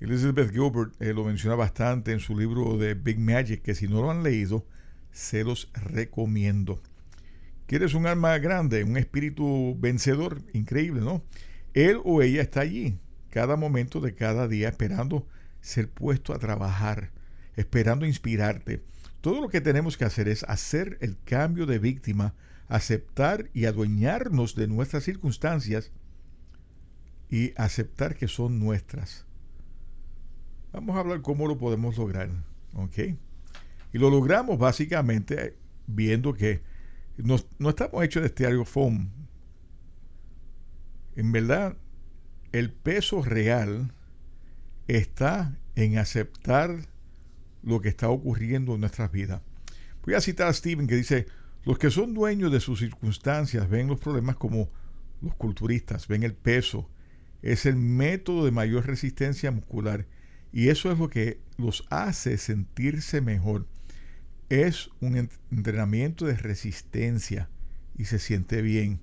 Elizabeth 0.00 0.50
Gilbert 0.50 0.94
eh, 1.00 1.12
lo 1.12 1.24
menciona 1.24 1.54
bastante 1.54 2.12
en 2.12 2.20
su 2.20 2.36
libro 2.36 2.78
de 2.78 2.94
Big 2.94 3.18
Magic, 3.18 3.60
que 3.60 3.74
si 3.74 3.88
no 3.88 4.00
lo 4.00 4.10
han 4.10 4.22
leído, 4.22 4.64
se 5.16 5.44
los 5.44 5.70
recomiendo. 5.72 6.78
¿Quieres 7.66 7.94
un 7.94 8.06
alma 8.06 8.36
grande, 8.36 8.84
un 8.84 8.98
espíritu 8.98 9.74
vencedor? 9.80 10.42
Increíble, 10.52 11.00
¿no? 11.00 11.24
Él 11.72 12.00
o 12.04 12.20
ella 12.20 12.42
está 12.42 12.60
allí, 12.60 12.98
cada 13.30 13.56
momento 13.56 14.00
de 14.00 14.14
cada 14.14 14.46
día, 14.46 14.68
esperando 14.68 15.26
ser 15.62 15.88
puesto 15.88 16.34
a 16.34 16.38
trabajar, 16.38 17.12
esperando 17.56 18.04
inspirarte. 18.04 18.82
Todo 19.22 19.40
lo 19.40 19.48
que 19.48 19.62
tenemos 19.62 19.96
que 19.96 20.04
hacer 20.04 20.28
es 20.28 20.44
hacer 20.44 20.98
el 21.00 21.16
cambio 21.24 21.64
de 21.64 21.78
víctima, 21.78 22.34
aceptar 22.68 23.48
y 23.54 23.64
adueñarnos 23.64 24.54
de 24.54 24.68
nuestras 24.68 25.04
circunstancias 25.04 25.92
y 27.30 27.54
aceptar 27.56 28.16
que 28.16 28.28
son 28.28 28.60
nuestras. 28.60 29.24
Vamos 30.72 30.94
a 30.94 31.00
hablar 31.00 31.22
cómo 31.22 31.48
lo 31.48 31.56
podemos 31.56 31.96
lograr. 31.96 32.28
¿Ok? 32.74 33.16
Y 33.96 33.98
lo 33.98 34.10
logramos 34.10 34.58
básicamente 34.58 35.56
viendo 35.86 36.34
que 36.34 36.60
no, 37.16 37.36
estamos 37.70 38.04
hechos 38.04 38.20
de 38.20 38.26
este 38.26 38.64
foam. 38.66 39.08
En 41.14 41.32
verdad, 41.32 41.78
el 42.52 42.72
peso 42.72 43.22
real 43.22 43.94
está 44.86 45.58
en 45.76 45.96
aceptar 45.96 46.76
lo 47.62 47.80
que 47.80 47.88
está 47.88 48.10
ocurriendo 48.10 48.74
en 48.74 48.82
nuestras 48.82 49.10
vidas. 49.10 49.40
Voy 50.04 50.12
a 50.12 50.20
citar 50.20 50.48
a 50.48 50.52
Steven 50.52 50.86
que 50.86 50.96
dice, 50.96 51.24
los 51.64 51.78
que 51.78 51.90
son 51.90 52.12
dueños 52.12 52.52
de 52.52 52.60
sus 52.60 52.80
circunstancias 52.80 53.66
ven 53.70 53.86
los 53.86 53.98
problemas 53.98 54.36
como 54.36 54.68
los 55.22 55.34
culturistas, 55.36 56.06
ven 56.06 56.22
el 56.22 56.34
peso, 56.34 56.90
es 57.40 57.64
el 57.64 57.76
método 57.76 58.44
de 58.44 58.50
mayor 58.50 58.84
resistencia 58.84 59.50
muscular 59.50 60.06
y 60.52 60.68
eso 60.68 60.92
es 60.92 60.98
lo 60.98 61.08
que 61.08 61.40
los 61.56 61.86
hace 61.88 62.36
sentirse 62.36 63.22
mejor. 63.22 63.66
Es 64.48 64.90
un 65.00 65.28
entrenamiento 65.50 66.24
de 66.26 66.36
resistencia 66.36 67.48
y 67.98 68.04
se 68.04 68.18
siente 68.18 68.62
bien. 68.62 69.00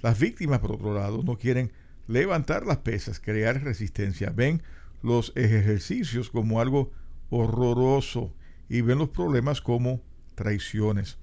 Las 0.00 0.18
víctimas, 0.18 0.60
por 0.60 0.72
otro 0.72 0.94
lado, 0.94 1.22
no 1.22 1.36
quieren 1.36 1.72
levantar 2.08 2.66
las 2.66 2.78
pesas, 2.78 3.20
crear 3.20 3.62
resistencia. 3.62 4.30
Ven 4.30 4.62
los 5.02 5.32
ejercicios 5.36 6.30
como 6.30 6.60
algo 6.60 6.90
horroroso 7.28 8.34
y 8.68 8.80
ven 8.80 8.98
los 8.98 9.10
problemas 9.10 9.60
como 9.60 10.00
traiciones. 10.34 11.18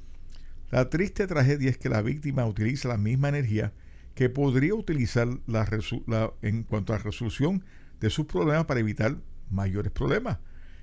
La 0.70 0.90
triste 0.90 1.26
tragedia 1.26 1.72
es 1.72 1.78
que 1.80 1.90
la 1.90 2.04
víctima 2.04 2.46
utiliza 2.46 2.90
la 2.90 2.98
misma 2.98 3.30
energía 3.30 3.74
que 4.14 4.30
podría 4.30 4.76
utilizar 4.76 5.28
en 6.42 6.64
cuanto 6.64 6.94
a 6.94 6.98
la 6.98 7.04
resolución 7.04 7.64
de 8.00 8.12
sus 8.12 8.28
problemas 8.28 8.66
para 8.66 8.80
evitar 8.80 9.18
mayores 9.50 9.92
problemas. 9.92 10.38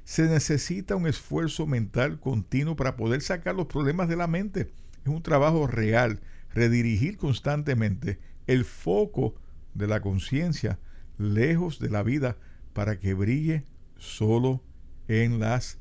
Se 0.06 0.28
necesita 0.28 0.94
un 0.94 1.08
esfuerzo 1.08 1.66
mental 1.66 2.20
continuo 2.20 2.76
para 2.76 2.94
poder 2.94 3.22
sacar 3.22 3.56
los 3.56 3.66
problemas 3.66 4.08
de 4.08 4.14
la 4.14 4.28
mente. 4.28 4.72
Es 5.04 5.08
un 5.08 5.20
trabajo 5.20 5.66
real, 5.66 6.20
redirigir 6.50 7.16
constantemente 7.16 8.20
el 8.46 8.64
foco 8.64 9.34
de 9.74 9.88
la 9.88 10.00
conciencia 10.00 10.78
lejos 11.18 11.80
de 11.80 11.90
la 11.90 12.04
vida 12.04 12.36
para 12.72 13.00
que 13.00 13.14
brille 13.14 13.66
solo 13.98 14.62
en 15.08 15.40
las 15.40 15.80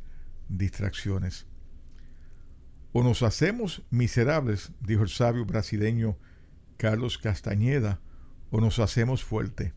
distracciones. 0.49 1.45
O 2.93 3.03
nos 3.03 3.21
hacemos 3.21 3.83
miserables, 3.91 4.71
dijo 4.81 5.03
el 5.03 5.09
sabio 5.09 5.45
brasileño 5.45 6.17
Carlos 6.77 7.19
Castañeda, 7.19 8.01
o 8.49 8.59
nos 8.59 8.79
hacemos 8.79 9.23
fuerte. 9.23 9.73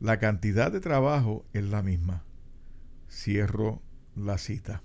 La 0.00 0.18
cantidad 0.18 0.72
de 0.72 0.80
trabajo 0.80 1.46
es 1.52 1.62
la 1.62 1.82
misma. 1.82 2.24
Cierro 3.10 3.82
la 4.16 4.38
cita. 4.38 4.82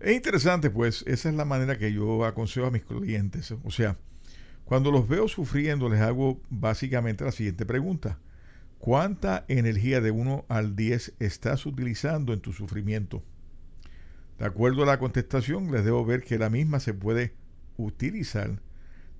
Es 0.00 0.14
interesante, 0.14 0.70
pues, 0.70 1.02
esa 1.06 1.30
es 1.30 1.34
la 1.34 1.44
manera 1.44 1.78
que 1.78 1.92
yo 1.92 2.24
aconsejo 2.24 2.66
a 2.66 2.70
mis 2.70 2.84
clientes. 2.84 3.52
O 3.64 3.70
sea, 3.70 3.96
cuando 4.64 4.90
los 4.90 5.08
veo 5.08 5.28
sufriendo, 5.28 5.88
les 5.88 6.00
hago 6.00 6.40
básicamente 6.50 7.24
la 7.24 7.32
siguiente 7.32 7.64
pregunta. 7.64 8.18
¿Cuánta 8.78 9.44
energía 9.48 10.00
de 10.00 10.10
1 10.10 10.44
al 10.48 10.76
10 10.76 11.14
estás 11.18 11.64
utilizando 11.64 12.34
en 12.34 12.40
tu 12.40 12.52
sufrimiento? 12.52 13.22
De 14.38 14.44
acuerdo 14.44 14.82
a 14.82 14.86
la 14.86 14.98
contestación, 14.98 15.72
les 15.72 15.84
debo 15.84 16.04
ver 16.04 16.22
que 16.22 16.38
la 16.38 16.50
misma 16.50 16.80
se 16.80 16.92
puede 16.92 17.34
utilizar 17.78 18.60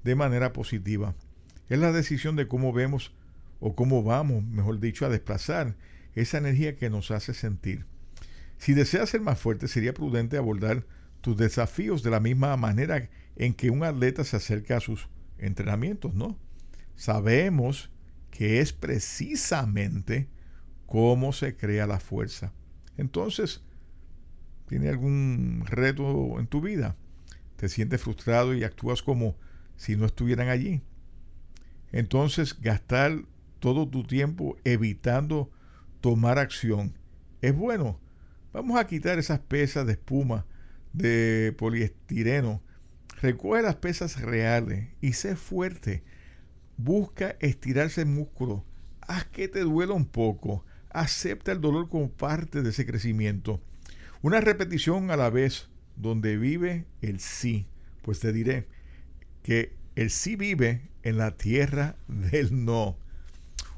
de 0.02 0.14
manera 0.14 0.52
positiva. 0.52 1.14
Es 1.68 1.78
la 1.78 1.92
decisión 1.92 2.36
de 2.36 2.46
cómo 2.46 2.72
vemos 2.72 3.14
o 3.60 3.74
cómo 3.74 4.02
vamos, 4.02 4.44
mejor 4.44 4.80
dicho, 4.80 5.06
a 5.06 5.08
desplazar 5.08 5.76
esa 6.14 6.38
energía 6.38 6.76
que 6.76 6.90
nos 6.90 7.10
hace 7.10 7.34
sentir. 7.34 7.86
Si 8.58 8.74
deseas 8.74 9.10
ser 9.10 9.20
más 9.20 9.38
fuerte, 9.38 9.68
sería 9.68 9.94
prudente 9.94 10.36
abordar 10.36 10.86
tus 11.20 11.36
desafíos 11.36 12.02
de 12.02 12.10
la 12.10 12.20
misma 12.20 12.56
manera 12.56 13.08
en 13.36 13.54
que 13.54 13.70
un 13.70 13.84
atleta 13.84 14.24
se 14.24 14.36
acerca 14.36 14.76
a 14.76 14.80
sus 14.80 15.08
entrenamientos, 15.38 16.14
¿no? 16.14 16.38
Sabemos 16.94 17.90
que 18.30 18.60
es 18.60 18.72
precisamente 18.72 20.28
cómo 20.86 21.32
se 21.32 21.56
crea 21.56 21.86
la 21.86 22.00
fuerza. 22.00 22.52
Entonces, 22.96 23.62
¿tiene 24.68 24.88
algún 24.88 25.64
reto 25.66 26.38
en 26.38 26.46
tu 26.46 26.60
vida? 26.60 26.96
¿Te 27.56 27.68
sientes 27.68 28.00
frustrado 28.00 28.54
y 28.54 28.64
actúas 28.64 29.02
como 29.02 29.36
si 29.76 29.96
no 29.96 30.06
estuvieran 30.06 30.48
allí. 30.48 30.82
Entonces, 31.92 32.60
gastar 32.60 33.24
todo 33.60 33.88
tu 33.88 34.04
tiempo 34.04 34.56
evitando 34.64 35.50
tomar 36.04 36.38
acción 36.38 36.92
es 37.40 37.56
bueno. 37.56 37.98
Vamos 38.52 38.78
a 38.78 38.86
quitar 38.86 39.18
esas 39.18 39.38
pesas 39.38 39.86
de 39.86 39.92
espuma 39.92 40.44
de 40.92 41.54
poliestireno. 41.56 42.62
Recoge 43.22 43.62
las 43.62 43.76
pesas 43.76 44.20
reales 44.20 44.90
y 45.00 45.14
sé 45.14 45.34
fuerte. 45.34 46.04
Busca 46.76 47.36
estirarse 47.40 48.02
el 48.02 48.08
músculo. 48.08 48.66
Haz 49.00 49.24
que 49.24 49.48
te 49.48 49.60
duela 49.60 49.94
un 49.94 50.04
poco. 50.04 50.66
Acepta 50.90 51.52
el 51.52 51.62
dolor 51.62 51.88
como 51.88 52.10
parte 52.10 52.60
de 52.60 52.68
ese 52.68 52.84
crecimiento. 52.84 53.62
Una 54.20 54.42
repetición 54.42 55.10
a 55.10 55.16
la 55.16 55.30
vez 55.30 55.70
donde 55.96 56.36
vive 56.36 56.84
el 57.00 57.18
sí. 57.18 57.66
Pues 58.02 58.20
te 58.20 58.30
diré, 58.30 58.68
que 59.42 59.72
el 59.94 60.10
sí 60.10 60.36
vive 60.36 60.90
en 61.02 61.16
la 61.16 61.38
tierra 61.38 61.96
del 62.08 62.66
no. 62.66 62.98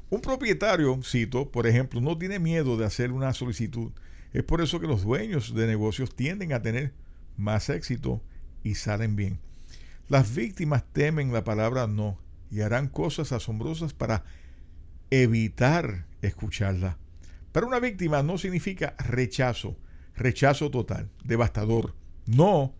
Un 0.09 0.21
propietario, 0.21 0.97
cito, 1.03 1.51
por 1.51 1.67
ejemplo, 1.67 1.99
no 1.99 2.17
tiene 2.17 2.39
miedo 2.39 2.77
de 2.77 2.85
hacer 2.85 3.11
una 3.11 3.33
solicitud. 3.33 3.91
Es 4.31 4.43
por 4.43 4.61
eso 4.61 4.79
que 4.79 4.87
los 4.87 5.03
dueños 5.03 5.53
de 5.53 5.67
negocios 5.67 6.15
tienden 6.15 6.53
a 6.53 6.61
tener 6.61 6.93
más 7.35 7.69
éxito 7.69 8.21
y 8.63 8.75
salen 8.75 9.15
bien. 9.15 9.39
Las 10.07 10.33
víctimas 10.33 10.85
temen 10.93 11.33
la 11.33 11.43
palabra 11.43 11.87
no 11.87 12.17
y 12.49 12.61
harán 12.61 12.87
cosas 12.87 13.33
asombrosas 13.33 13.93
para 13.93 14.23
evitar 15.11 16.05
escucharla. 16.21 16.97
Pero 17.51 17.67
una 17.67 17.79
víctima 17.79 18.23
no 18.23 18.37
significa 18.37 18.95
rechazo, 18.99 19.77
rechazo 20.15 20.71
total, 20.71 21.09
devastador. 21.25 21.95
No, 22.25 22.73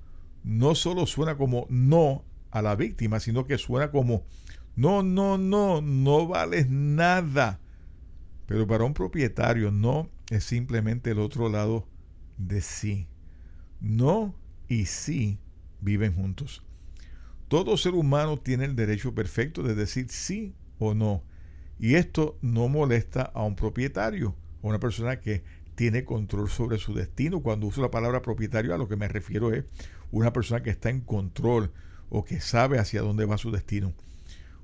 no 0.44 0.76
solo 0.76 1.06
suena 1.06 1.36
como 1.36 1.68
no 1.70 2.24
a 2.52 2.62
la 2.62 2.76
víctima, 2.76 3.20
sino 3.20 3.46
que 3.46 3.58
suena 3.58 3.92
como 3.92 4.24
no, 4.78 5.02
no, 5.02 5.40
no, 5.40 5.82
no 5.82 6.28
vales 6.28 6.70
nada. 6.70 7.60
Pero 8.46 8.68
para 8.68 8.84
un 8.84 8.94
propietario 8.94 9.72
no 9.72 10.08
es 10.30 10.44
simplemente 10.44 11.12
el 11.12 11.20
otro 11.20 11.50
lado 11.50 11.88
de 12.38 12.62
sí. 12.62 13.08
No 13.82 14.36
y 14.68 14.86
sí 14.86 15.40
viven 15.82 16.14
juntos. 16.14 16.64
Todo 17.48 17.76
ser 17.76 17.96
humano 17.96 18.38
tiene 18.38 18.66
el 18.66 18.76
derecho 18.76 19.16
perfecto 19.16 19.64
de 19.64 19.74
decir 19.74 20.10
sí 20.10 20.54
o 20.78 20.94
no. 20.94 21.24
Y 21.80 21.96
esto 21.96 22.38
no 22.44 22.68
molesta 22.68 23.24
a 23.24 23.44
un 23.44 23.56
propietario, 23.56 24.36
a 24.62 24.68
una 24.68 24.80
persona 24.80 25.20
que 25.20 25.44
tiene 25.74 26.06
control 26.06 26.50
sobre 26.50 26.78
su 26.78 26.94
destino. 26.94 27.42
Cuando 27.42 27.66
uso 27.66 27.82
la 27.82 27.90
palabra 27.90 28.22
propietario, 28.22 28.76
a 28.76 28.78
lo 28.78 28.88
que 28.88 28.96
me 28.96 29.08
refiero 29.08 29.52
es 29.52 29.66
una 30.12 30.34
persona 30.34 30.62
que 30.62 30.70
está 30.70 30.92
en 30.92 31.02
control 31.02 31.72
o 32.10 32.24
que 32.24 32.42
sabe 32.42 32.78
hacia 32.78 33.02
dónde 33.02 33.26
va 33.26 33.40
su 33.40 33.50
destino. 33.50 33.96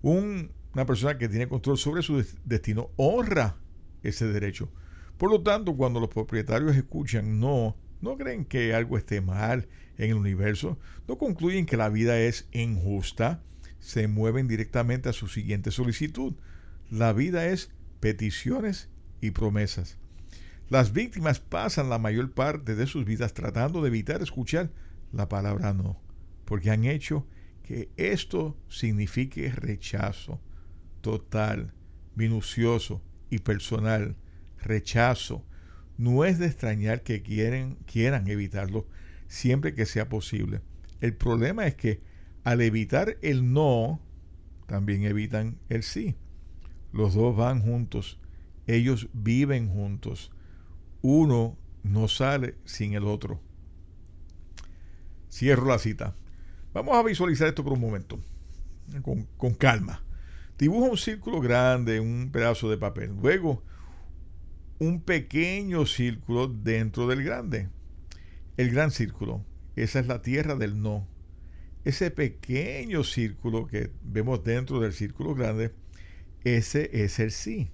Una 0.03 0.85
persona 0.85 1.17
que 1.17 1.29
tiene 1.29 1.47
control 1.47 1.77
sobre 1.77 2.03
su 2.03 2.23
destino 2.45 2.91
honra 2.97 3.57
ese 4.03 4.27
derecho. 4.27 4.69
Por 5.17 5.31
lo 5.31 5.41
tanto, 5.41 5.75
cuando 5.75 5.99
los 5.99 6.09
propietarios 6.09 6.75
escuchan 6.75 7.39
no, 7.39 7.75
no 8.01 8.17
creen 8.17 8.45
que 8.45 8.75
algo 8.75 8.97
esté 8.97 9.21
mal 9.21 9.67
en 9.97 10.11
el 10.11 10.17
universo, 10.17 10.77
no 11.07 11.17
concluyen 11.17 11.65
que 11.65 11.77
la 11.77 11.89
vida 11.89 12.19
es 12.19 12.47
injusta, 12.51 13.41
se 13.79 14.07
mueven 14.07 14.47
directamente 14.47 15.09
a 15.09 15.13
su 15.13 15.27
siguiente 15.27 15.71
solicitud. 15.71 16.35
La 16.89 17.13
vida 17.13 17.47
es 17.47 17.71
peticiones 17.99 18.89
y 19.21 19.31
promesas. 19.31 19.97
Las 20.69 20.91
víctimas 20.91 21.39
pasan 21.39 21.89
la 21.89 21.97
mayor 21.97 22.31
parte 22.33 22.75
de 22.75 22.87
sus 22.87 23.05
vidas 23.05 23.33
tratando 23.33 23.81
de 23.81 23.87
evitar 23.87 24.21
escuchar 24.21 24.71
la 25.11 25.29
palabra 25.29 25.73
no, 25.73 26.01
porque 26.45 26.71
han 26.71 26.83
hecho 26.83 27.25
que 27.63 27.89
esto 27.97 28.57
signifique 28.69 29.49
rechazo 29.51 30.39
total, 31.01 31.73
minucioso 32.15 33.01
y 33.29 33.39
personal. 33.39 34.15
Rechazo. 34.57 35.45
No 35.97 36.23
es 36.25 36.39
de 36.39 36.47
extrañar 36.47 37.03
que 37.03 37.21
quieren, 37.21 37.77
quieran 37.85 38.27
evitarlo 38.27 38.87
siempre 39.27 39.73
que 39.73 39.85
sea 39.85 40.09
posible. 40.09 40.61
El 41.01 41.15
problema 41.15 41.67
es 41.67 41.75
que 41.75 42.01
al 42.43 42.61
evitar 42.61 43.17
el 43.21 43.51
no, 43.51 44.01
también 44.67 45.03
evitan 45.03 45.59
el 45.69 45.83
sí. 45.83 46.15
Los 46.91 47.13
dos 47.15 47.35
van 47.35 47.61
juntos. 47.61 48.19
Ellos 48.67 49.09
viven 49.13 49.69
juntos. 49.69 50.31
Uno 51.01 51.57
no 51.83 52.07
sale 52.07 52.55
sin 52.65 52.93
el 52.93 53.05
otro. 53.05 53.41
Cierro 55.29 55.65
la 55.65 55.79
cita. 55.79 56.15
Vamos 56.73 56.97
a 56.97 57.03
visualizar 57.03 57.47
esto 57.47 57.63
por 57.63 57.73
un 57.73 57.81
momento, 57.81 58.19
con, 59.37 59.53
calma. 59.53 60.03
Dibuja 60.57 60.89
un 60.89 60.97
círculo 60.97 61.39
grande, 61.39 61.99
un 61.99 62.31
pedazo 62.31 62.67
de 62.67 62.77
papel. 62.77 63.11
Luego, 63.21 63.63
un 64.79 65.01
pequeño 65.01 65.85
círculo 65.85 66.47
dentro 66.47 67.07
del 67.07 67.23
grande. 67.23 67.69
El 68.57 68.71
gran 68.71 68.89
círculo. 68.89 69.45
Esa 69.75 69.99
es 69.99 70.07
la 70.07 70.23
tierra 70.23 70.55
del 70.55 70.81
no. 70.81 71.07
Ese 71.85 72.09
pequeño 72.09 73.03
círculo 73.03 73.67
que 73.67 73.91
vemos 74.01 74.43
dentro 74.43 74.79
del 74.79 74.93
círculo 74.93 75.35
grande, 75.35 75.75
ese 76.43 77.03
es 77.03 77.19
el 77.19 77.29
sí. 77.29 77.69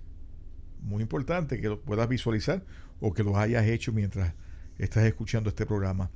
Muy 0.81 1.03
importante 1.03 1.61
que 1.61 1.69
lo 1.69 1.81
puedas 1.81 2.09
visualizar 2.09 2.65
o 2.99 3.13
que 3.13 3.23
lo 3.23 3.37
hayas 3.37 3.65
hecho 3.65 3.93
mientras 3.93 4.33
estás 4.77 5.05
escuchando 5.05 5.49
este 5.49 5.65
programa. 5.65 6.11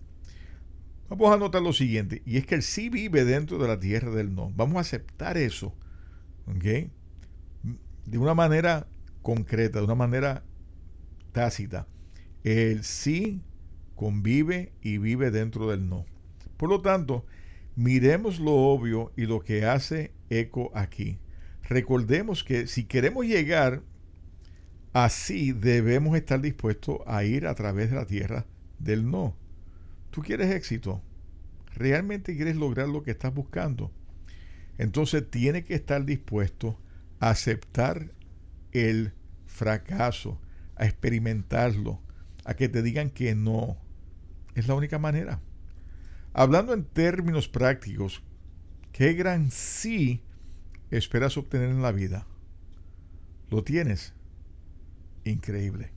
Vamos 1.09 1.33
a 1.33 1.37
notar 1.37 1.61
lo 1.61 1.73
siguiente, 1.73 2.21
y 2.25 2.37
es 2.37 2.45
que 2.45 2.55
el 2.55 2.63
sí 2.63 2.89
vive 2.89 3.25
dentro 3.25 3.57
de 3.57 3.67
la 3.67 3.79
tierra 3.79 4.11
del 4.11 4.33
no. 4.33 4.51
Vamos 4.55 4.77
a 4.77 4.81
aceptar 4.81 5.37
eso, 5.37 5.75
¿ok? 6.47 6.89
De 8.05 8.17
una 8.17 8.33
manera 8.33 8.87
concreta, 9.21 9.79
de 9.79 9.85
una 9.85 9.95
manera 9.95 10.43
tácita. 11.31 11.87
El 12.43 12.83
sí 12.83 13.41
convive 13.95 14.73
y 14.81 14.97
vive 14.97 15.31
dentro 15.31 15.69
del 15.69 15.87
no. 15.87 16.05
Por 16.57 16.69
lo 16.69 16.81
tanto, 16.81 17.25
miremos 17.75 18.39
lo 18.39 18.53
obvio 18.53 19.11
y 19.15 19.25
lo 19.25 19.41
que 19.41 19.65
hace 19.65 20.11
eco 20.29 20.71
aquí. 20.73 21.19
Recordemos 21.63 22.43
que 22.43 22.67
si 22.67 22.85
queremos 22.85 23.25
llegar 23.25 23.81
así, 24.93 25.51
debemos 25.51 26.15
estar 26.15 26.41
dispuestos 26.41 26.99
a 27.05 27.23
ir 27.23 27.47
a 27.47 27.55
través 27.55 27.89
de 27.89 27.95
la 27.95 28.05
tierra 28.05 28.45
del 28.79 29.09
no. 29.09 29.35
¿Tú 30.13 30.21
quieres 30.21 30.51
éxito? 30.51 31.01
¿Realmente 31.73 32.35
quieres 32.35 32.55
lograr 32.55 32.87
lo 32.87 33.01
que 33.01 33.09
estás 33.09 33.33
buscando? 33.33 33.91
Entonces 34.77 35.27
tiene 35.27 35.63
que 35.63 35.73
estar 35.73 36.05
dispuesto 36.05 36.79
a 37.19 37.31
aceptar 37.31 38.11
el 38.73 39.13
fracaso, 39.47 40.39
a 40.75 40.85
experimentarlo, 40.85 41.99
a 42.45 42.53
que 42.53 42.69
te 42.69 42.83
digan 42.83 43.09
que 43.09 43.33
no. 43.33 43.75
Es 44.53 44.67
la 44.67 44.75
única 44.75 44.99
manera. 44.99 45.41
Hablando 46.31 46.75
en 46.75 46.83
términos 46.83 47.47
prácticos, 47.47 48.21
¿qué 48.91 49.13
gran 49.13 49.49
sí 49.49 50.21
esperas 50.91 51.37
obtener 51.37 51.69
en 51.69 51.81
la 51.81 51.91
vida? 51.91 52.27
¿Lo 53.49 53.63
tienes? 53.63 54.13
Increíble. 55.23 55.91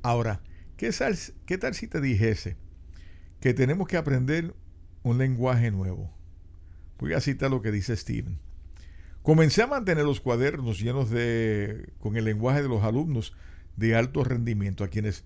Ahora, 0.00 0.40
¿qué 0.78 0.90
tal, 0.92 1.18
qué 1.44 1.58
tal 1.58 1.74
si 1.74 1.88
te 1.88 2.00
dijese? 2.00 2.63
Que 3.44 3.52
tenemos 3.52 3.86
que 3.86 3.98
aprender 3.98 4.54
un 5.02 5.18
lenguaje 5.18 5.70
nuevo. 5.70 6.10
Voy 6.98 7.12
a 7.12 7.20
citar 7.20 7.50
lo 7.50 7.60
que 7.60 7.72
dice 7.72 7.94
Steven. 7.94 8.38
Comencé 9.22 9.60
a 9.60 9.66
mantener 9.66 10.06
los 10.06 10.22
cuadernos 10.22 10.80
llenos 10.80 11.10
de 11.10 11.92
con 11.98 12.16
el 12.16 12.24
lenguaje 12.24 12.62
de 12.62 12.70
los 12.70 12.82
alumnos 12.82 13.34
de 13.76 13.96
alto 13.96 14.24
rendimiento, 14.24 14.82
a 14.82 14.88
quienes 14.88 15.24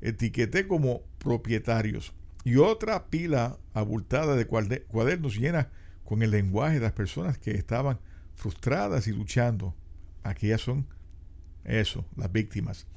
etiqueté 0.00 0.66
como 0.66 1.02
propietarios, 1.18 2.12
y 2.42 2.56
otra 2.56 3.06
pila 3.06 3.56
abultada 3.72 4.34
de 4.34 4.48
cuadernos 4.48 5.36
llena 5.36 5.68
con 6.02 6.24
el 6.24 6.32
lenguaje 6.32 6.74
de 6.74 6.86
las 6.86 6.92
personas 6.94 7.38
que 7.38 7.52
estaban 7.52 8.00
frustradas 8.34 9.06
y 9.06 9.12
luchando. 9.12 9.76
Aquellas 10.24 10.62
son 10.62 10.88
eso, 11.62 12.04
las 12.16 12.32
víctimas. 12.32 12.88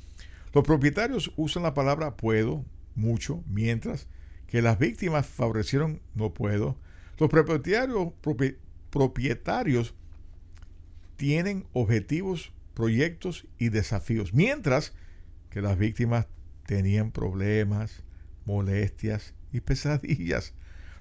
Los 0.51 0.63
propietarios 0.63 1.31
usan 1.35 1.61
la 1.61 1.75
palabra 1.75 2.17
puedo 2.17 2.65
mucho, 2.95 3.43
mientras 3.45 4.07
que 4.47 4.61
las 4.61 4.79
víctimas 4.79 5.25
favorecieron 5.25 6.01
no 6.13 6.33
puedo. 6.33 6.77
Los 7.17 7.29
propietarios, 7.29 8.13
propietarios 8.89 9.93
tienen 11.15 11.65
objetivos, 11.73 12.51
proyectos 12.73 13.47
y 13.57 13.69
desafíos, 13.69 14.33
mientras 14.33 14.93
que 15.49 15.61
las 15.61 15.77
víctimas 15.77 16.27
tenían 16.65 17.11
problemas, 17.11 18.03
molestias 18.45 19.33
y 19.51 19.59
pesadillas. 19.61 20.53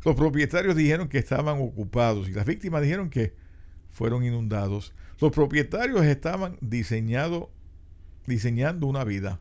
Los 0.04 0.16
propietarios 0.16 0.76
dijeron 0.76 1.08
que 1.08 1.18
estaban 1.18 1.60
ocupados 1.60 2.28
y 2.28 2.32
las 2.32 2.44
víctimas 2.44 2.82
dijeron 2.82 3.08
que 3.08 3.34
fueron 3.90 4.24
inundados. 4.24 4.92
Los 5.20 5.32
propietarios 5.32 6.04
estaban 6.04 6.58
diseñando 6.60 7.50
una 8.82 9.04
vida, 9.04 9.40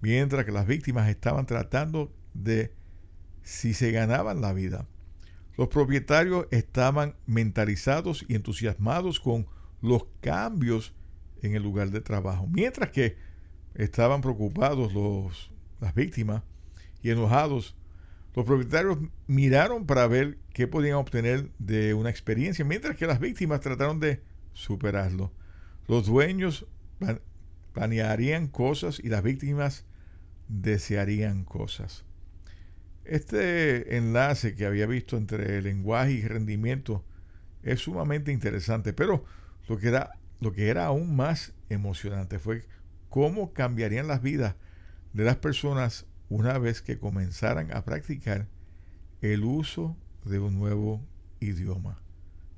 mientras 0.00 0.44
que 0.44 0.52
las 0.52 0.66
víctimas 0.66 1.08
estaban 1.08 1.46
tratando 1.46 2.12
de 2.34 2.72
si 3.46 3.74
se 3.74 3.92
ganaban 3.92 4.40
la 4.40 4.52
vida. 4.52 4.88
Los 5.56 5.68
propietarios 5.68 6.48
estaban 6.50 7.14
mentalizados 7.26 8.26
y 8.28 8.34
entusiasmados 8.34 9.20
con 9.20 9.46
los 9.80 10.06
cambios 10.20 10.94
en 11.42 11.54
el 11.54 11.62
lugar 11.62 11.90
de 11.90 12.00
trabajo, 12.00 12.48
mientras 12.48 12.90
que 12.90 13.16
estaban 13.74 14.20
preocupados 14.20 14.92
los, 14.92 15.52
las 15.80 15.94
víctimas 15.94 16.42
y 17.02 17.10
enojados. 17.10 17.76
Los 18.34 18.44
propietarios 18.44 18.98
miraron 19.28 19.86
para 19.86 20.08
ver 20.08 20.38
qué 20.52 20.66
podían 20.66 20.96
obtener 20.96 21.48
de 21.60 21.94
una 21.94 22.10
experiencia, 22.10 22.64
mientras 22.64 22.96
que 22.96 23.06
las 23.06 23.20
víctimas 23.20 23.60
trataron 23.60 24.00
de 24.00 24.22
superarlo. 24.54 25.32
Los 25.86 26.06
dueños 26.06 26.66
planearían 27.72 28.48
cosas 28.48 28.98
y 28.98 29.08
las 29.08 29.22
víctimas 29.22 29.84
desearían 30.48 31.44
cosas. 31.44 32.05
Este 33.08 33.96
enlace 33.96 34.54
que 34.54 34.66
había 34.66 34.86
visto 34.86 35.16
entre 35.16 35.62
lenguaje 35.62 36.12
y 36.12 36.22
rendimiento 36.22 37.04
es 37.62 37.80
sumamente 37.80 38.32
interesante, 38.32 38.92
pero 38.92 39.24
lo 39.68 39.78
que 39.78 39.90
da 39.90 40.18
lo 40.40 40.52
que 40.52 40.68
era 40.68 40.86
aún 40.86 41.16
más 41.16 41.54
emocionante 41.70 42.38
fue 42.38 42.66
cómo 43.08 43.52
cambiarían 43.52 44.06
las 44.06 44.22
vidas 44.22 44.54
de 45.12 45.24
las 45.24 45.36
personas 45.36 46.06
una 46.28 46.58
vez 46.58 46.82
que 46.82 46.98
comenzaran 46.98 47.72
a 47.72 47.84
practicar 47.84 48.48
el 49.22 49.44
uso 49.44 49.96
de 50.24 50.38
un 50.38 50.58
nuevo 50.58 51.02
idioma. 51.40 52.02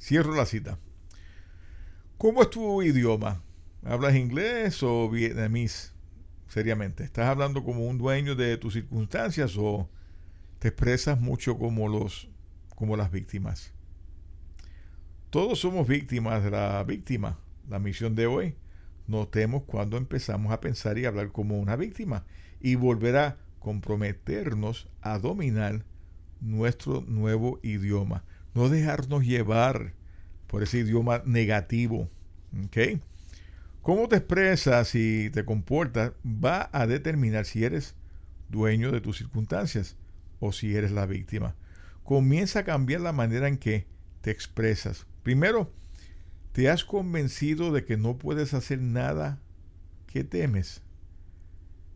Cierro 0.01 0.35
la 0.35 0.47
cita. 0.47 0.79
¿Cómo 2.17 2.43
es 2.43 2.51
tu 2.51 2.83
idioma? 2.83 3.43
¿Hablas 3.85 4.17
inglés 4.17 4.83
o 4.83 5.09
vietnamés? 5.09 5.95
Seriamente, 6.49 7.05
¿estás 7.05 7.27
hablando 7.29 7.63
como 7.63 7.87
un 7.87 7.99
dueño 7.99 8.35
de 8.35 8.57
tus 8.57 8.73
circunstancias 8.73 9.55
o 9.57 9.89
te 10.59 10.69
expresas 10.69 11.21
mucho 11.21 11.59
como 11.59 11.89
los 11.89 12.29
como 12.75 12.97
las 12.97 13.11
víctimas? 13.11 13.73
Todos 15.31 15.61
somos 15.61 15.87
víctimas 15.87 16.43
de 16.45 16.51
la 16.51 16.83
víctima. 16.85 17.39
La 17.69 17.79
misión 17.79 18.15
de 18.15 18.27
hoy, 18.27 18.55
notemos 19.07 19.65
cuando 19.65 19.97
empezamos 19.97 20.53
a 20.53 20.61
pensar 20.61 20.97
y 20.97 21.05
hablar 21.05 21.33
como 21.33 21.59
una 21.59 21.77
víctima 21.77 22.25
y 22.61 22.77
volver 22.77 23.17
a 23.17 23.39
comprometernos 23.59 24.89
a 25.03 25.19
dominar 25.19 25.85
nuestro 26.41 27.03
nuevo 27.03 27.61
idioma. 27.63 28.25
No 28.55 28.69
dejarnos 28.69 29.25
llevar 29.27 29.93
por 30.47 30.63
ese 30.63 30.79
idioma 30.79 31.23
negativo. 31.27 32.09
¿Ok? 32.65 33.01
Cómo 33.83 34.09
te 34.09 34.17
expresas 34.17 34.95
y 34.95 35.31
te 35.31 35.45
comportas 35.45 36.13
va 36.25 36.71
a 36.73 36.87
determinar 36.87 37.45
si 37.45 37.65
eres 37.65 37.97
dueño 38.49 38.93
de 38.93 39.01
tus 39.01 39.19
circunstancias 39.19 39.97
o 40.41 40.53
si 40.53 40.75
eres 40.75 40.93
la 40.93 41.07
víctima. 41.07 41.57
Comienza 42.03 42.61
a 42.61 42.65
cambiar 42.65 43.01
la 43.01 43.13
manera 43.13 43.49
en 43.49 43.59
que 43.59 43.87
te 44.21 44.31
expresas. 44.31 45.07
Primero, 45.23 45.73
te 46.53 46.71
has 46.71 46.85
convencido 46.85 47.73
de 47.73 47.85
que 47.85 47.97
no 47.97 48.19
puedes 48.19 48.55
hacer 48.55 48.81
nada 48.81 49.41
que 50.07 50.25
temes. 50.25 50.83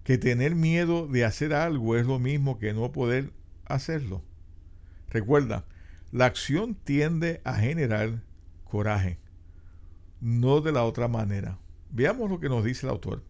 Que 0.05 0.19
tener 0.19 0.55
miedo 0.55 1.07
de 1.07 1.25
hacer 1.25 1.55
algo 1.55 1.97
es 1.97 2.07
lo 2.07 2.19
mismo 2.19 2.59
que 2.59 2.73
no 2.73 2.93
poder 2.93 3.33
hacerlo. 3.65 4.23
Recuerda, 5.09 5.65
la 6.11 6.27
acción 6.27 6.75
tiende 6.75 7.41
a 7.45 7.55
generar 7.55 8.23
coraje, 8.65 9.19
no 10.21 10.61
de 10.61 10.73
la 10.73 10.85
otra 10.85 11.09
manera. 11.09 11.59
Veamos 11.91 12.31
lo 12.31 12.41
que 12.41 12.49
nos 12.49 12.65
dice 12.65 12.87
el 12.87 12.91
autor. 12.91 13.23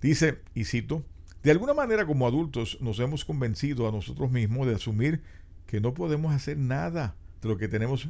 Dice, 0.00 0.38
y 0.54 0.64
cito, 0.64 1.04
de 1.46 1.52
alguna 1.52 1.74
manera 1.74 2.04
como 2.06 2.26
adultos 2.26 2.76
nos 2.80 2.98
hemos 2.98 3.24
convencido 3.24 3.86
a 3.86 3.92
nosotros 3.92 4.32
mismos 4.32 4.66
de 4.66 4.74
asumir 4.74 5.22
que 5.68 5.80
no 5.80 5.94
podemos 5.94 6.34
hacer 6.34 6.58
nada 6.58 7.14
de 7.40 7.48
lo 7.48 7.56
que 7.56 7.68
tenemos 7.68 8.08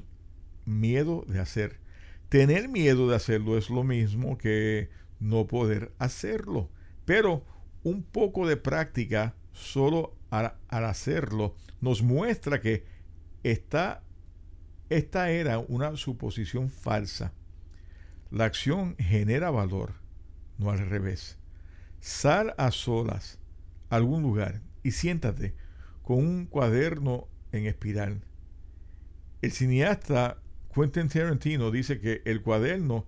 miedo 0.64 1.22
de 1.28 1.38
hacer. 1.38 1.78
Tener 2.30 2.70
miedo 2.70 3.10
de 3.10 3.16
hacerlo 3.16 3.58
es 3.58 3.68
lo 3.68 3.84
mismo 3.84 4.38
que 4.38 4.88
no 5.20 5.46
poder 5.46 5.92
hacerlo. 5.98 6.70
Pero 7.04 7.44
un 7.82 8.04
poco 8.04 8.48
de 8.48 8.56
práctica 8.56 9.34
solo 9.52 10.16
al, 10.30 10.54
hacerlo 10.70 11.54
nos 11.82 12.02
muestra 12.02 12.62
que 12.62 12.86
esta, 13.42 14.02
esta 14.88 15.28
era 15.30 15.58
una 15.58 15.94
suposición 15.98 16.70
falsa. 16.70 17.34
La 18.30 18.46
acción 18.46 18.96
genera 18.96 19.50
valor, 19.50 19.92
no 20.56 20.70
al 20.70 20.78
revés. 20.78 21.38
Sal 22.00 22.54
a 22.58 22.70
solas 22.70 23.38
a 23.90 23.96
algún 23.96 24.22
lugar 24.22 24.60
y 24.82 24.92
siéntate 24.92 25.54
con 26.02 26.18
un 26.18 26.46
cuaderno 26.46 27.28
en 27.52 27.66
espiral. 27.66 28.22
El 29.42 29.52
cineasta 29.52 30.38
Quentin 30.74 31.08
Tarantino 31.08 31.70
dice 31.70 32.00
que 32.00 32.22
el 32.24 32.42
cuaderno 32.42 33.06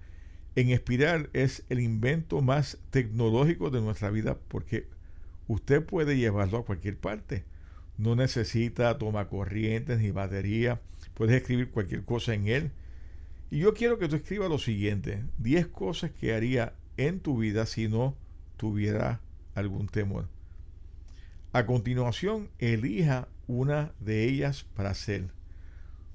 en 0.57 0.70
espiral 0.70 1.31
es 1.33 1.64
el 1.68 1.81
invento 1.81 2.40
más 2.40 2.79
tecnológico 2.90 3.70
de 3.70 3.81
nuestra 3.81 4.11
vida 4.11 4.38
porque 4.48 4.88
usted 5.46 5.85
puede 5.85 6.16
llevarlo 6.16 6.59
a 6.59 6.64
cualquier 6.64 6.96
parte. 6.98 7.44
No 7.96 8.16
necesita 8.16 8.98
toma 8.98 9.29
corrientes 9.29 10.01
ni 10.01 10.11
batería. 10.11 10.81
Puedes 11.14 11.37
escribir 11.37 11.70
cualquier 11.70 12.05
cosa 12.05 12.35
en 12.35 12.48
él. 12.48 12.70
Y 13.51 13.59
yo 13.59 13.74
quiero 13.74 13.98
que 13.98 14.09
tú 14.09 14.16
escribas 14.16 14.48
lo 14.48 14.59
siguiente. 14.59 15.24
10 15.38 15.68
cosas 15.68 16.11
que 16.11 16.35
haría 16.35 16.74
en 16.96 17.20
tu 17.20 17.38
vida 17.38 17.66
si 17.66 17.88
no 17.88 18.16
tuviera 18.58 19.22
algún 19.54 19.88
temor. 19.88 20.28
A 21.52 21.64
continuación, 21.64 22.50
elija 22.58 23.28
una 23.46 23.92
de 24.00 24.24
ellas 24.24 24.64
para 24.74 24.90
hacer. 24.90 25.30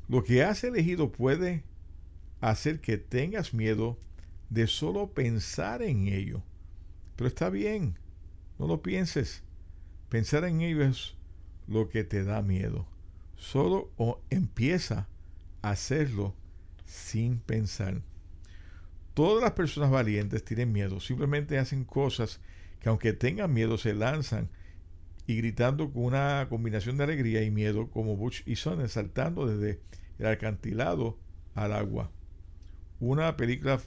Lo 0.08 0.24
que 0.24 0.44
has 0.44 0.64
elegido 0.64 1.12
puede 1.12 1.64
hacer 2.40 2.80
que 2.82 2.98
tengas 2.98 3.54
miedo 3.54 3.98
de 4.52 4.68
solo 4.68 5.14
pensar 5.14 5.82
en 5.82 6.08
ello. 6.08 6.44
Pero 7.16 7.28
está 7.28 7.50
bien, 7.50 7.98
no 8.60 8.68
lo 8.68 8.84
pienses. 8.84 9.42
Pensar 10.10 10.44
en 10.44 10.62
ello 10.62 10.84
es 10.84 11.16
lo 11.68 11.90
que 11.90 12.04
te 12.04 12.24
da 12.24 12.44
miedo. 12.44 12.86
Solo 13.36 13.90
empieza 14.30 15.08
a 15.64 15.72
hacerlo 15.72 16.36
sin 16.86 17.40
pensar. 17.40 18.02
Todas 19.14 19.44
las 19.44 19.52
personas 19.52 19.92
valientes 19.92 20.44
tienen 20.44 20.72
miedo, 20.72 21.00
simplemente 21.00 21.58
hacen 21.60 21.84
cosas 21.84 22.40
que 22.80 22.90
aunque 22.90 23.14
tengan 23.14 23.54
miedo 23.54 23.78
se 23.78 23.94
lanzan 23.94 24.50
y 25.28 25.38
gritando 25.38 25.92
con 25.92 26.04
una 26.04 26.48
combinación 26.50 26.98
de 26.98 27.06
alegría 27.06 27.44
y 27.44 27.52
miedo 27.52 27.90
como 27.90 28.18
Butch 28.18 28.44
y 28.46 28.56
Son 28.56 28.88
saltando 28.90 29.46
desde 29.46 29.82
el 30.20 30.28
acantilado 30.28 31.18
al 31.56 31.74
agua. 31.74 32.12
Una 33.00 33.38
película 33.38 33.80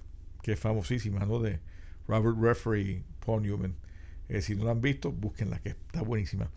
que 0.43 0.53
es 0.53 0.61
famosísima, 0.61 1.27
¿no? 1.27 1.41
De 1.41 1.61
Robert 2.07 2.37
Redford 2.39 2.79
y 2.79 3.05
Paul 3.25 3.43
Newman. 3.43 3.77
Eh, 4.29 4.43
si 4.43 4.55
no 4.55 4.65
la 4.65 4.73
han 4.73 4.81
visto, 4.81 5.13
búsquenla, 5.13 5.61
que 5.61 5.71
está 5.71 6.03
buenísima. 6.03 6.51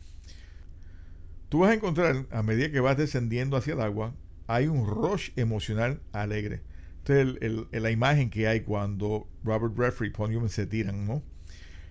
Tú 1.49 1.59
vas 1.59 1.71
a 1.71 1.73
encontrar, 1.73 2.27
a 2.31 2.43
medida 2.43 2.71
que 2.71 2.79
vas 2.79 2.97
descendiendo 2.97 3.57
hacia 3.57 3.73
el 3.73 3.81
agua, 3.81 4.13
hay 4.47 4.67
un 4.67 4.87
rush 4.87 5.31
emocional 5.35 6.01
alegre. 6.11 6.61
Esta 6.99 7.21
es 7.21 7.81
la 7.81 7.91
imagen 7.91 8.29
que 8.29 8.47
hay 8.47 8.61
cuando 8.61 9.27
Robert 9.43 9.77
Redford 9.77 10.07
y 10.07 10.11
Paul 10.11 10.49
se 10.49 10.65
tiran, 10.65 11.07
¿no? 11.07 11.23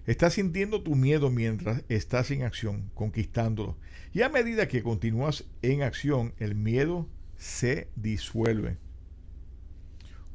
Estás 0.06 0.34
sintiendo 0.34 0.82
tu 0.82 0.94
miedo 0.94 1.28
mientras 1.28 1.82
estás 1.90 2.30
en 2.30 2.42
acción, 2.42 2.90
conquistándolo. 2.94 3.76
Y 4.14 4.22
a 4.22 4.30
medida 4.30 4.68
que 4.68 4.82
continúas 4.82 5.44
en 5.60 5.82
acción, 5.82 6.32
el 6.38 6.54
miedo 6.54 7.06
se 7.36 7.88
disuelve. 7.94 8.78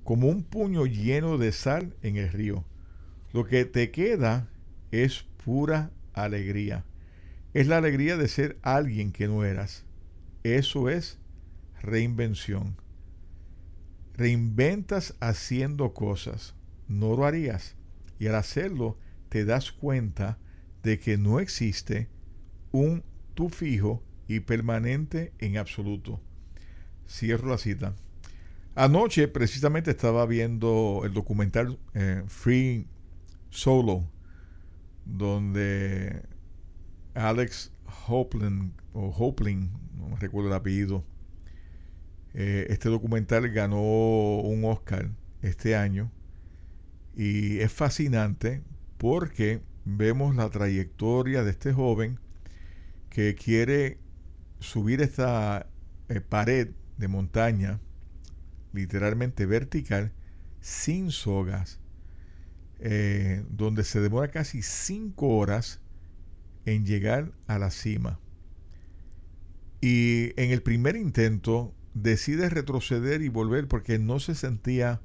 Como 0.03 0.27
un 0.27 0.43
puño 0.43 0.85
lleno 0.85 1.37
de 1.37 1.51
sal 1.51 1.95
en 2.03 2.17
el 2.17 2.31
río. 2.31 2.65
Lo 3.31 3.45
que 3.45 3.65
te 3.65 3.89
queda 3.89 4.47
es 4.91 5.25
pura 5.43 5.91
alegría. 6.13 6.85
Es 7.53 7.67
la 7.67 7.77
alegría 7.77 8.15
de 8.15 8.27
ser 8.27 8.57
alguien 8.61 9.11
que 9.11 9.27
no 9.27 9.43
eras. 9.43 9.85
Eso 10.43 10.89
es 10.89 11.17
reinvención. 11.81 12.75
Reinventas 14.13 15.15
haciendo 15.19 15.93
cosas. 15.93 16.55
No 16.87 17.15
lo 17.15 17.25
harías. 17.25 17.75
Y 18.19 18.27
al 18.27 18.35
hacerlo, 18.35 18.97
te 19.29 19.45
das 19.45 19.71
cuenta 19.71 20.37
de 20.83 20.99
que 20.99 21.17
no 21.17 21.39
existe 21.39 22.09
un 22.71 23.03
tú 23.33 23.49
fijo 23.49 24.03
y 24.27 24.41
permanente 24.41 25.33
en 25.39 25.57
absoluto. 25.57 26.21
Cierro 27.07 27.49
la 27.49 27.57
cita. 27.57 27.95
Anoche 28.75 29.27
precisamente 29.27 29.91
estaba 29.91 30.25
viendo 30.25 31.01
el 31.05 31.13
documental 31.13 31.77
eh, 31.93 32.23
Free 32.27 32.87
Solo, 33.49 34.09
donde 35.05 36.23
Alex 37.13 37.71
Hopling, 38.07 38.73
o 38.93 39.09
Hopling, 39.09 39.71
no 39.95 40.15
recuerdo 40.15 40.49
el 40.49 40.55
apellido, 40.55 41.03
eh, 42.33 42.67
este 42.69 42.89
documental 42.89 43.49
ganó 43.49 43.81
un 43.81 44.65
Oscar 44.65 45.11
este 45.41 45.75
año 45.75 46.11
y 47.15 47.59
es 47.59 47.71
fascinante 47.71 48.63
porque 48.97 49.61
vemos 49.85 50.35
la 50.35 50.49
trayectoria 50.49 51.43
de 51.43 51.51
este 51.51 51.73
joven 51.73 52.19
que 53.09 53.35
quiere 53.35 53.99
subir 54.59 55.01
esta 55.01 55.67
eh, 56.09 56.21
pared 56.21 56.69
de 56.97 57.07
montaña, 57.07 57.79
literalmente 58.71 59.45
vertical, 59.45 60.11
sin 60.61 61.11
sogas, 61.11 61.79
eh, 62.79 63.43
donde 63.49 63.83
se 63.83 63.99
demora 63.99 64.29
casi 64.29 64.61
cinco 64.61 65.37
horas 65.37 65.81
en 66.65 66.85
llegar 66.85 67.31
a 67.47 67.59
la 67.59 67.69
cima. 67.69 68.19
Y 69.81 70.31
en 70.41 70.51
el 70.51 70.63
primer 70.63 70.95
intento 70.95 71.75
decide 71.93 72.49
retroceder 72.49 73.21
y 73.21 73.29
volver 73.29 73.67
porque 73.67 73.99
no 73.99 74.19
se 74.19 74.35
sentía 74.35 75.01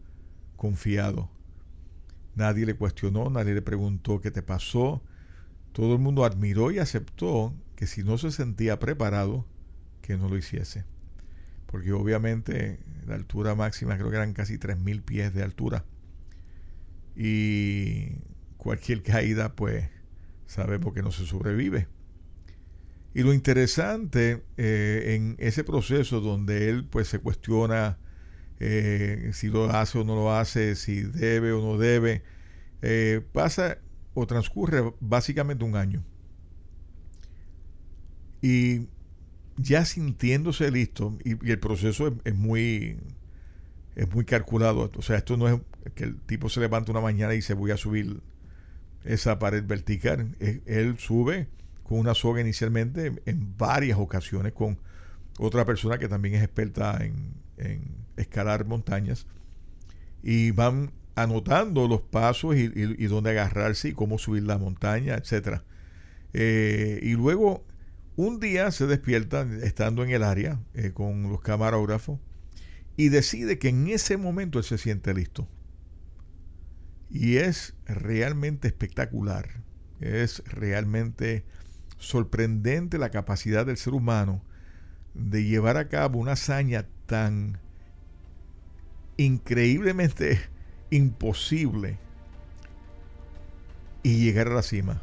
confiado. 0.56 1.30
Nadie 2.34 2.66
le 2.66 2.74
cuestionó, 2.76 3.30
nadie 3.30 3.54
le 3.54 3.62
preguntó 3.62 4.20
qué 4.20 4.30
te 4.30 4.42
pasó. 4.42 5.02
Todo 5.72 5.94
el 5.94 6.00
mundo 6.00 6.24
admiró 6.24 6.70
y 6.70 6.78
aceptó 6.78 7.54
que 7.76 7.86
si 7.86 8.02
no 8.04 8.18
se 8.18 8.30
sentía 8.30 8.78
preparado, 8.78 9.46
que 10.02 10.16
no 10.16 10.28
lo 10.28 10.36
hiciese. 10.36 10.84
Porque 11.66 11.92
obviamente 11.92 12.80
la 13.06 13.14
altura 13.14 13.54
máxima 13.54 13.96
creo 13.98 14.10
que 14.10 14.16
eran 14.16 14.32
casi 14.34 14.58
3.000 14.58 15.02
pies 15.02 15.34
de 15.34 15.42
altura. 15.42 15.84
y 17.16 18.18
cualquier 18.56 19.02
caída, 19.02 19.54
pues 19.56 19.88
sabemos 20.46 20.94
que 20.94 21.02
no 21.02 21.12
se 21.12 21.26
sobrevive. 21.26 21.88
Y 23.18 23.24
lo 23.24 23.32
interesante 23.32 24.44
eh, 24.56 25.16
en 25.16 25.34
ese 25.40 25.64
proceso 25.64 26.20
donde 26.20 26.68
él 26.68 26.84
pues 26.84 27.08
se 27.08 27.18
cuestiona 27.18 27.98
eh, 28.60 29.32
si 29.34 29.48
lo 29.48 29.70
hace 29.70 29.98
o 29.98 30.04
no 30.04 30.14
lo 30.14 30.32
hace, 30.32 30.76
si 30.76 31.00
debe 31.00 31.50
o 31.50 31.60
no 31.60 31.78
debe, 31.78 32.22
eh, 32.80 33.20
pasa 33.32 33.78
o 34.14 34.24
transcurre 34.28 34.94
básicamente 35.00 35.64
un 35.64 35.74
año. 35.74 36.04
Y 38.40 38.86
ya 39.56 39.84
sintiéndose 39.84 40.70
listo, 40.70 41.18
y, 41.24 41.32
el 41.50 41.58
proceso 41.58 42.16
es, 42.22 42.36
muy 42.36 42.98
es 43.96 44.08
muy 44.14 44.26
calculado. 44.26 44.92
O 44.94 45.02
sea, 45.02 45.16
esto 45.16 45.36
no 45.36 45.48
es 45.48 45.60
que 45.96 46.04
el 46.04 46.20
tipo 46.20 46.48
se 46.48 46.60
levanta 46.60 46.92
una 46.92 47.00
mañana 47.00 47.34
y 47.34 47.42
se 47.42 47.54
voy 47.54 47.72
a 47.72 47.76
subir 47.76 48.20
esa 49.02 49.40
pared 49.40 49.64
vertical. 49.66 50.36
Él 50.38 50.98
sube 50.98 51.48
con 51.88 51.98
una 51.98 52.14
soga 52.14 52.40
inicialmente 52.42 53.14
en 53.24 53.56
varias 53.56 53.98
ocasiones 53.98 54.52
con 54.52 54.78
otra 55.38 55.64
persona 55.64 55.98
que 55.98 56.08
también 56.08 56.34
es 56.34 56.42
experta 56.42 56.98
en, 57.02 57.48
escalar 58.16 58.66
montañas 58.66 59.26
y 60.22 60.50
van 60.52 60.92
anotando 61.16 61.88
los 61.88 62.02
pasos 62.02 62.56
y, 62.56 63.06
dónde 63.06 63.30
agarrarse 63.30 63.88
y 63.88 63.92
cómo 63.92 64.18
subir 64.18 64.44
la 64.44 64.58
montaña, 64.58 65.14
etcétera. 65.14 65.64
Eh, 66.34 67.00
y 67.02 67.12
luego 67.12 67.64
un 68.16 68.38
día 68.38 68.70
se 68.70 68.86
despierta 68.86 69.46
estando 69.62 70.04
en 70.04 70.10
el 70.10 70.22
área 70.22 70.60
eh, 70.74 70.92
con 70.92 71.30
los 71.30 71.40
camarógrafos 71.40 72.20
y 72.96 73.08
decide 73.08 73.58
que 73.58 73.70
en 73.70 73.88
ese 73.88 74.16
momento 74.16 74.58
él 74.58 74.64
se 74.64 74.78
siente 74.78 75.14
listo. 75.14 75.48
Y 77.10 77.36
es 77.36 77.74
realmente 77.86 78.68
espectacular, 78.68 79.62
es 80.00 80.44
realmente 80.46 81.44
sorprendente 81.98 82.98
la 82.98 83.10
capacidad 83.10 83.66
del 83.66 83.76
ser 83.76 83.94
humano 83.94 84.42
de 85.14 85.44
llevar 85.44 85.76
a 85.76 85.88
cabo 85.88 86.18
una 86.18 86.32
hazaña 86.32 86.86
tan 87.06 87.58
increíblemente 89.16 90.40
imposible 90.90 91.98
y 94.02 94.24
llegar 94.24 94.48
a 94.48 94.54
la 94.54 94.62
cima 94.62 95.02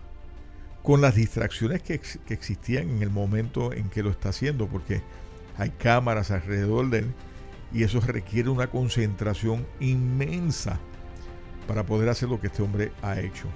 con 0.84 1.02
las 1.02 1.16
distracciones 1.16 1.82
que, 1.82 2.00
que, 2.00 2.34
existían 2.34 2.90
en 2.90 3.02
el 3.02 3.10
momento 3.10 3.74
en 3.74 3.90
que 3.90 4.04
lo 4.04 4.12
está 4.12 4.30
haciendo, 4.30 4.68
porque 4.68 5.02
hay 5.58 5.72
cámaras 5.72 6.30
alrededor 6.30 6.92
de 6.92 7.00
él 7.00 7.14
y 7.74 7.84
eso 7.84 8.00
requiere 8.00 8.50
una 8.50 8.68
concentración 8.68 9.66
inmensa 9.80 10.80
para 11.68 11.88
poder 11.88 12.10
hacer 12.10 12.30
lo 12.30 12.40
que 12.40 12.48
este 12.48 12.62
hombre 12.62 12.92
ha 13.02 13.20
hecho. 13.20 13.48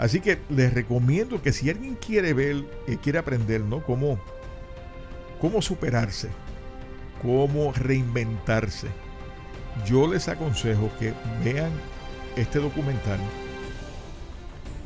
Así 0.00 0.20
que 0.20 0.38
les 0.48 0.72
recomiendo 0.72 1.42
que 1.42 1.52
si 1.52 1.68
alguien 1.68 1.94
quiere 1.94 2.32
ver, 2.32 2.64
eh, 2.88 2.96
quiere 3.02 3.18
aprender, 3.18 3.60
¿no? 3.60 3.82
Cómo, 3.82 4.18
cómo 5.38 5.60
superarse, 5.60 6.30
cómo 7.20 7.70
reinventarse, 7.74 8.88
yo 9.84 10.10
les 10.10 10.26
aconsejo 10.28 10.90
que 10.98 11.12
vean 11.44 11.70
este 12.34 12.60
documental 12.60 13.18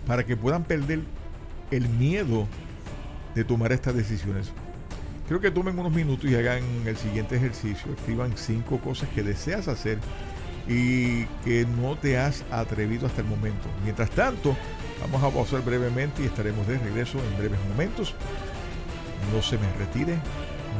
para 0.04 0.26
que 0.26 0.36
puedan 0.36 0.64
perder 0.64 1.02
el 1.70 1.88
miedo 1.90 2.48
de 3.36 3.44
tomar 3.44 3.70
estas 3.70 3.94
decisiones. 3.94 4.50
Creo 5.28 5.40
que 5.40 5.52
tomen 5.52 5.78
unos 5.78 5.92
minutos 5.92 6.28
y 6.28 6.34
hagan 6.34 6.64
el 6.86 6.96
siguiente 6.96 7.36
ejercicio. 7.36 7.92
Escriban 7.92 8.32
cinco 8.36 8.78
cosas 8.80 9.08
que 9.10 9.22
deseas 9.22 9.68
hacer 9.68 9.98
y 10.68 11.24
que 11.44 11.66
no 11.80 11.96
te 11.96 12.18
has 12.18 12.44
atrevido 12.50 13.06
hasta 13.06 13.20
el 13.20 13.28
momento. 13.28 13.68
Mientras 13.84 14.10
tanto, 14.10 14.56
vamos 15.04 15.22
a 15.22 15.30
pausar 15.30 15.62
brevemente 15.62 16.22
y 16.22 16.26
estaremos 16.26 16.66
de 16.66 16.78
regreso 16.78 17.18
en 17.18 17.38
breves 17.38 17.60
momentos. 17.68 18.14
No 19.32 19.42
se 19.42 19.58
me 19.58 19.70
retire 19.74 20.18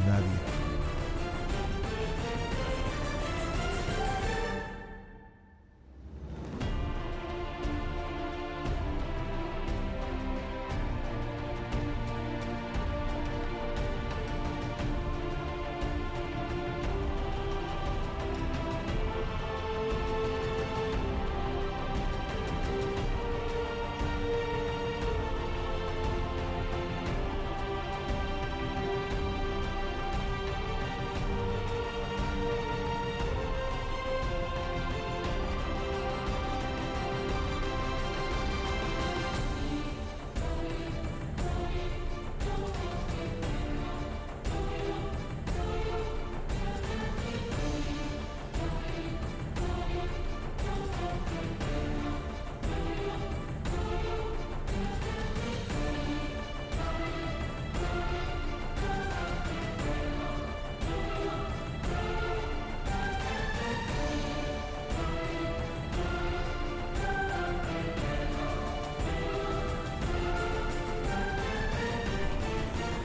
nadie. 0.07 0.54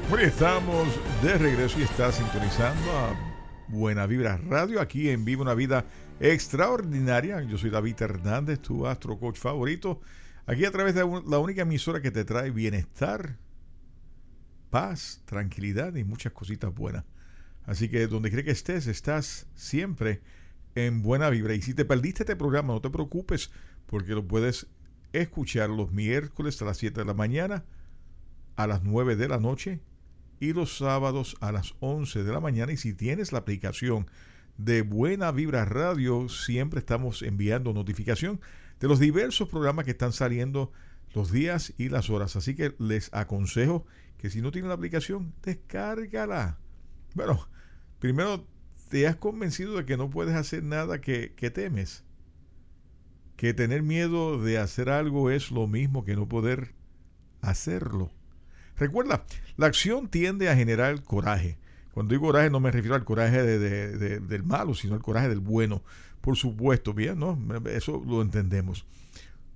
Bueno, 0.09 0.25
estamos 0.25 0.87
de 1.21 1.37
regreso 1.37 1.79
y 1.79 1.83
está 1.83 2.11
sintonizando 2.11 2.97
a 2.97 3.15
Buena 3.67 4.07
Vibra 4.07 4.37
Radio 4.37 4.81
aquí 4.81 5.07
en 5.09 5.23
Viva 5.23 5.43
una 5.43 5.53
Vida 5.53 5.85
Extraordinaria. 6.19 7.43
Yo 7.43 7.59
soy 7.59 7.69
David 7.69 8.01
Hernández, 8.01 8.59
tu 8.59 8.87
astro 8.87 9.19
coach 9.19 9.37
favorito. 9.37 10.01
Aquí 10.47 10.65
a 10.65 10.71
través 10.71 10.95
de 10.95 11.01
la 11.27 11.37
única 11.37 11.61
emisora 11.61 12.01
que 12.01 12.09
te 12.09 12.25
trae 12.25 12.49
bienestar, 12.49 13.37
paz, 14.71 15.21
tranquilidad 15.25 15.93
y 15.93 16.03
muchas 16.03 16.33
cositas 16.33 16.73
buenas. 16.73 17.05
Así 17.65 17.87
que 17.87 18.07
donde 18.07 18.31
cree 18.31 18.43
que 18.43 18.49
estés, 18.49 18.87
estás 18.87 19.45
siempre 19.53 20.23
en 20.73 21.03
buena 21.03 21.29
vibra. 21.29 21.53
Y 21.53 21.61
si 21.61 21.75
te 21.75 21.85
perdiste 21.85 22.23
este 22.23 22.35
programa, 22.35 22.73
no 22.73 22.81
te 22.81 22.89
preocupes, 22.89 23.51
porque 23.85 24.15
lo 24.15 24.27
puedes 24.27 24.65
escuchar 25.13 25.69
los 25.69 25.91
miércoles 25.91 26.59
a 26.63 26.65
las 26.65 26.77
7 26.77 26.99
de 26.99 27.05
la 27.05 27.13
mañana, 27.13 27.63
a 28.55 28.65
las 28.65 28.81
9 28.81 29.15
de 29.15 29.27
la 29.27 29.37
noche 29.37 29.81
y 30.39 30.54
los 30.54 30.78
sábados 30.78 31.36
a 31.41 31.52
las 31.52 31.73
11 31.80 32.23
de 32.23 32.32
la 32.32 32.39
mañana. 32.39 32.71
Y 32.71 32.78
si 32.78 32.93
tienes 32.93 33.32
la 33.32 33.39
aplicación 33.39 34.08
de 34.58 34.82
Buena 34.82 35.32
Vibra 35.32 35.65
Radio, 35.65 36.30
siempre 36.30 36.80
estamos 36.80 37.21
enviando 37.21 37.73
notificación 37.73 38.39
de 38.80 38.88
los 38.88 38.99
diversos 38.99 39.49
programas 39.49 39.86
que 39.86 39.91
están 39.91 40.13
saliendo 40.13 40.71
los 41.13 41.32
días 41.32 41.73
y 41.78 41.89
las 41.89 42.10
horas. 42.10 42.36
Así 42.36 42.56
que 42.56 42.75
les 42.80 43.13
aconsejo 43.13 43.86
que 44.17 44.30
si 44.30 44.41
no 44.41 44.52
tienen 44.52 44.69
la 44.69 44.75
aplicación, 44.75 45.34
descárgala. 45.43 46.58
Bueno, 47.15 47.47
primero 47.99 48.45
te 48.89 49.08
has 49.08 49.15
convencido 49.15 49.75
de 49.78 49.86
que 49.86 49.97
no 49.97 50.10
puedes 50.10 50.36
hacer 50.36 50.63
nada 50.63 51.02
que, 51.02 51.34
que 51.36 51.52
temes. 51.52 52.04
Que 53.36 53.54
tener 53.54 53.82
miedo 53.82 54.41
de 54.41 54.58
hacer 54.58 54.89
algo 54.89 55.30
es 55.30 55.52
lo 55.52 55.67
mismo 55.67 56.04
que 56.04 56.15
no 56.15 56.28
poder 56.28 56.75
hacerlo. 57.41 58.12
Recuerda, 58.79 59.25
la 59.57 59.65
acción 59.65 60.07
tiende 60.07 60.49
a 60.49 60.55
generar 60.55 61.03
coraje. 61.03 61.57
Cuando 61.93 62.13
digo 62.13 62.27
coraje 62.27 62.49
no 62.49 62.61
me 62.61 62.71
refiero 62.71 62.95
al 62.95 63.03
coraje 63.03 63.43
del 63.43 64.43
malo, 64.43 64.73
sino 64.73 64.95
al 64.95 65.01
coraje 65.01 65.27
del 65.27 65.41
bueno. 65.41 65.83
Por 66.21 66.37
supuesto, 66.37 66.93
bien, 66.93 67.19
¿no? 67.19 67.37
Eso 67.65 68.01
lo 68.07 68.21
entendemos. 68.21 68.85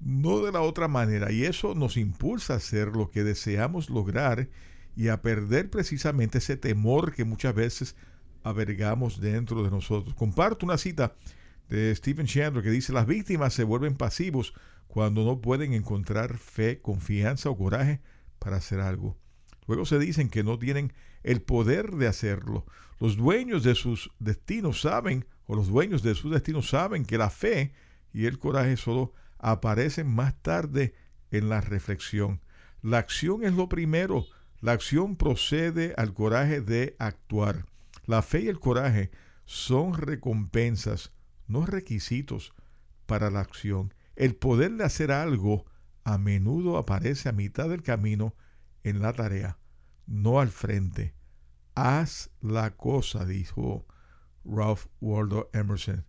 No 0.02 0.42
de 0.42 0.52
la 0.52 0.60
otra 0.60 0.90
manera. 0.90 1.32
Y 1.32 1.46
eso 1.46 1.74
nos 1.74 1.96
impulsa 1.96 2.54
a 2.54 2.58
hacer 2.58 2.90
lo 2.90 3.10
que 3.10 3.24
deseamos 3.24 3.90
lograr 3.90 4.50
y 4.98 5.08
a 5.08 5.22
perder 5.22 5.70
precisamente 5.70 6.40
ese 6.40 6.58
temor 6.58 7.14
que 7.14 7.24
muchas 7.24 7.56
veces 7.56 7.96
avergamos 8.44 9.22
dentro 9.22 9.64
de 9.64 9.72
nosotros. 9.72 10.16
Comparto 10.16 10.66
una 10.66 10.78
cita 10.78 11.16
de 11.70 11.96
Stephen 11.96 12.28
Chandler 12.28 12.62
que 12.62 12.72
dice, 12.72 12.92
las 12.92 13.08
víctimas 13.08 13.54
se 13.54 13.64
vuelven 13.64 13.96
pasivos 13.96 14.54
cuando 14.88 15.24
no 15.24 15.40
pueden 15.40 15.74
encontrar 15.74 16.38
fe, 16.38 16.82
confianza 16.82 17.50
o 17.50 17.58
coraje 17.58 18.02
para 18.44 18.58
hacer 18.58 18.82
algo. 18.82 19.18
Luego 19.68 19.86
se 19.86 19.98
dicen 19.98 20.30
que 20.30 20.44
no 20.44 20.60
tienen 20.60 20.92
el 21.24 21.42
poder 21.42 21.92
de 21.92 22.08
hacerlo. 22.08 22.66
Los 23.00 23.16
dueños 23.16 23.64
de 23.64 23.74
sus 23.74 24.12
destinos 24.20 24.82
saben, 24.82 25.26
o 25.46 25.56
los 25.56 25.70
dueños 25.70 26.04
de 26.04 26.14
sus 26.14 26.32
destinos 26.32 26.70
saben 26.70 27.06
que 27.06 27.18
la 27.18 27.30
fe 27.30 27.74
y 28.12 28.26
el 28.26 28.40
coraje 28.40 28.76
solo 28.76 29.14
aparecen 29.40 30.14
más 30.14 30.42
tarde 30.42 30.94
en 31.32 31.48
la 31.48 31.62
reflexión. 31.62 32.42
La 32.82 32.98
acción 32.98 33.46
es 33.46 33.54
lo 33.54 33.70
primero. 33.70 34.26
La 34.60 34.74
acción 34.74 35.16
procede 35.16 35.94
al 35.96 36.14
coraje 36.14 36.60
de 36.60 36.98
actuar. 37.00 37.66
La 38.06 38.22
fe 38.22 38.42
y 38.42 38.48
el 38.50 38.60
coraje 38.60 39.10
son 39.46 39.94
recompensas, 39.94 41.14
no 41.48 41.66
requisitos 41.66 42.54
para 43.06 43.30
la 43.30 43.40
acción. 43.40 43.94
El 44.18 44.36
poder 44.36 44.74
de 44.74 44.84
hacer 44.84 45.14
algo 45.14 45.66
a 46.04 46.18
menudo 46.18 46.78
aparece 46.78 47.30
a 47.30 47.34
mitad 47.34 47.70
del 47.70 47.84
camino 47.84 48.36
en 48.84 49.02
la 49.02 49.14
tarea, 49.14 49.58
no 50.06 50.40
al 50.40 50.50
frente. 50.50 51.14
Haz 51.76 52.30
la 52.42 52.76
cosa, 52.76 53.26
dijo 53.26 53.86
Ralph 54.46 54.86
Waldo 55.02 55.50
Emerson, 55.54 56.06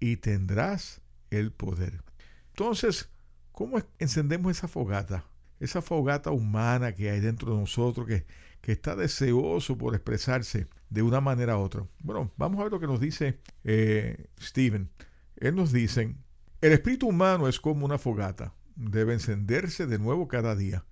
y 0.00 0.16
tendrás 0.16 1.00
el 1.30 1.52
poder. 1.52 2.02
Entonces, 2.48 3.10
¿cómo 3.52 3.80
encendemos 3.98 4.56
esa 4.56 4.68
fogata? 4.68 5.24
Esa 5.58 5.80
fogata 5.80 6.30
humana 6.30 6.94
que 6.94 7.10
hay 7.10 7.20
dentro 7.20 7.52
de 7.52 7.60
nosotros, 7.60 8.06
que, 8.06 8.26
que 8.60 8.72
está 8.72 8.96
deseoso 8.96 9.78
por 9.78 9.94
expresarse 9.94 10.68
de 10.90 11.02
una 11.02 11.20
manera 11.20 11.56
u 11.56 11.62
otra. 11.62 11.86
Bueno, 12.02 12.30
vamos 12.36 12.60
a 12.60 12.64
ver 12.64 12.72
lo 12.72 12.80
que 12.80 12.86
nos 12.86 13.00
dice 13.00 13.40
eh, 13.64 14.26
Stephen. 14.40 14.90
Él 15.36 15.54
nos 15.54 15.72
dice, 15.72 16.14
el 16.60 16.72
espíritu 16.72 17.08
humano 17.08 17.48
es 17.48 17.60
como 17.60 17.84
una 17.84 17.98
fogata, 17.98 18.54
debe 18.76 19.14
encenderse 19.14 19.86
de 19.86 19.98
nuevo 19.98 20.28
cada 20.28 20.54
día. 20.54 20.84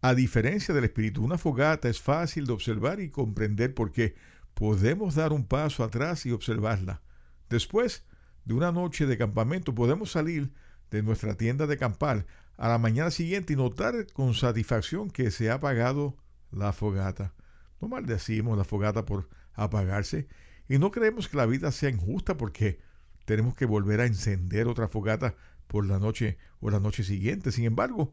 A 0.00 0.14
diferencia 0.14 0.74
del 0.74 0.84
espíritu, 0.84 1.24
una 1.24 1.38
fogata 1.38 1.88
es 1.88 2.00
fácil 2.00 2.46
de 2.46 2.52
observar 2.52 3.00
y 3.00 3.08
comprender 3.08 3.72
porque 3.74 4.14
podemos 4.54 5.14
dar 5.14 5.32
un 5.32 5.46
paso 5.46 5.84
atrás 5.84 6.26
y 6.26 6.32
observarla. 6.32 7.00
Después 7.48 8.04
de 8.44 8.54
una 8.54 8.72
noche 8.72 9.06
de 9.06 9.16
campamento 9.16 9.74
podemos 9.74 10.10
salir 10.10 10.52
de 10.90 11.02
nuestra 11.02 11.36
tienda 11.36 11.66
de 11.66 11.78
campar 11.78 12.26
a 12.56 12.68
la 12.68 12.78
mañana 12.78 13.10
siguiente 13.10 13.52
y 13.52 13.56
notar 13.56 14.06
con 14.12 14.34
satisfacción 14.34 15.10
que 15.10 15.30
se 15.30 15.50
ha 15.50 15.54
apagado 15.54 16.16
la 16.50 16.72
fogata. 16.72 17.32
No 17.80 17.88
maldecimos 17.88 18.58
la 18.58 18.64
fogata 18.64 19.04
por 19.04 19.28
apagarse 19.54 20.26
y 20.68 20.78
no 20.78 20.90
creemos 20.90 21.28
que 21.28 21.36
la 21.36 21.46
vida 21.46 21.70
sea 21.72 21.90
injusta 21.90 22.36
porque 22.36 22.80
tenemos 23.24 23.54
que 23.54 23.66
volver 23.66 24.00
a 24.00 24.06
encender 24.06 24.66
otra 24.66 24.88
fogata 24.88 25.36
por 25.72 25.86
la 25.86 25.98
noche 25.98 26.36
o 26.60 26.70
la 26.70 26.78
noche 26.78 27.02
siguiente. 27.02 27.50
Sin 27.50 27.64
embargo, 27.64 28.12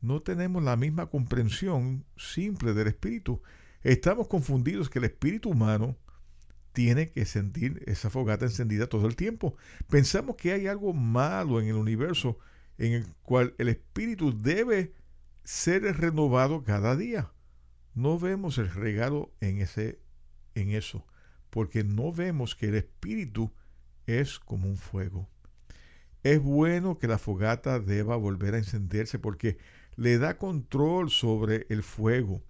no 0.00 0.22
tenemos 0.22 0.62
la 0.62 0.76
misma 0.76 1.10
comprensión 1.10 2.06
simple 2.16 2.72
del 2.72 2.86
espíritu. 2.86 3.42
Estamos 3.82 4.28
confundidos 4.28 4.88
que 4.88 5.00
el 5.00 5.06
espíritu 5.06 5.50
humano 5.50 5.98
tiene 6.72 7.10
que 7.10 7.24
sentir 7.26 7.82
esa 7.86 8.08
fogata 8.08 8.44
encendida 8.44 8.86
todo 8.86 9.08
el 9.08 9.16
tiempo. 9.16 9.56
Pensamos 9.88 10.36
que 10.36 10.52
hay 10.52 10.68
algo 10.68 10.94
malo 10.94 11.60
en 11.60 11.66
el 11.66 11.74
universo 11.74 12.38
en 12.78 12.92
el 12.92 13.06
cual 13.22 13.54
el 13.58 13.68
espíritu 13.68 14.32
debe 14.40 14.94
ser 15.42 15.82
renovado 15.82 16.62
cada 16.62 16.96
día. 16.96 17.32
No 17.94 18.16
vemos 18.16 18.58
el 18.58 18.70
regalo 18.70 19.34
en 19.40 19.58
ese 19.58 19.98
en 20.54 20.70
eso, 20.70 21.04
porque 21.50 21.82
no 21.82 22.12
vemos 22.12 22.54
que 22.54 22.68
el 22.68 22.76
espíritu 22.76 23.52
es 24.06 24.38
como 24.38 24.68
un 24.68 24.76
fuego. 24.76 25.28
Es 26.22 26.40
bueno 26.40 26.98
que 26.98 27.08
la 27.08 27.18
fogata 27.18 27.80
deba 27.80 28.16
volver 28.16 28.54
a 28.54 28.58
encenderse 28.58 29.18
porque 29.18 29.56
le 29.96 30.18
da 30.18 30.36
control 30.36 31.10
sobre 31.10 31.66
el 31.70 31.82
fuego. 31.82 32.42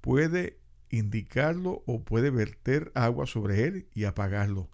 Puede 0.00 0.58
indicarlo 0.90 1.82
o 1.86 2.04
puede 2.04 2.30
verter 2.30 2.92
agua 2.94 3.26
sobre 3.26 3.64
él 3.64 3.88
y 3.94 4.04
apagarlo. 4.04 4.70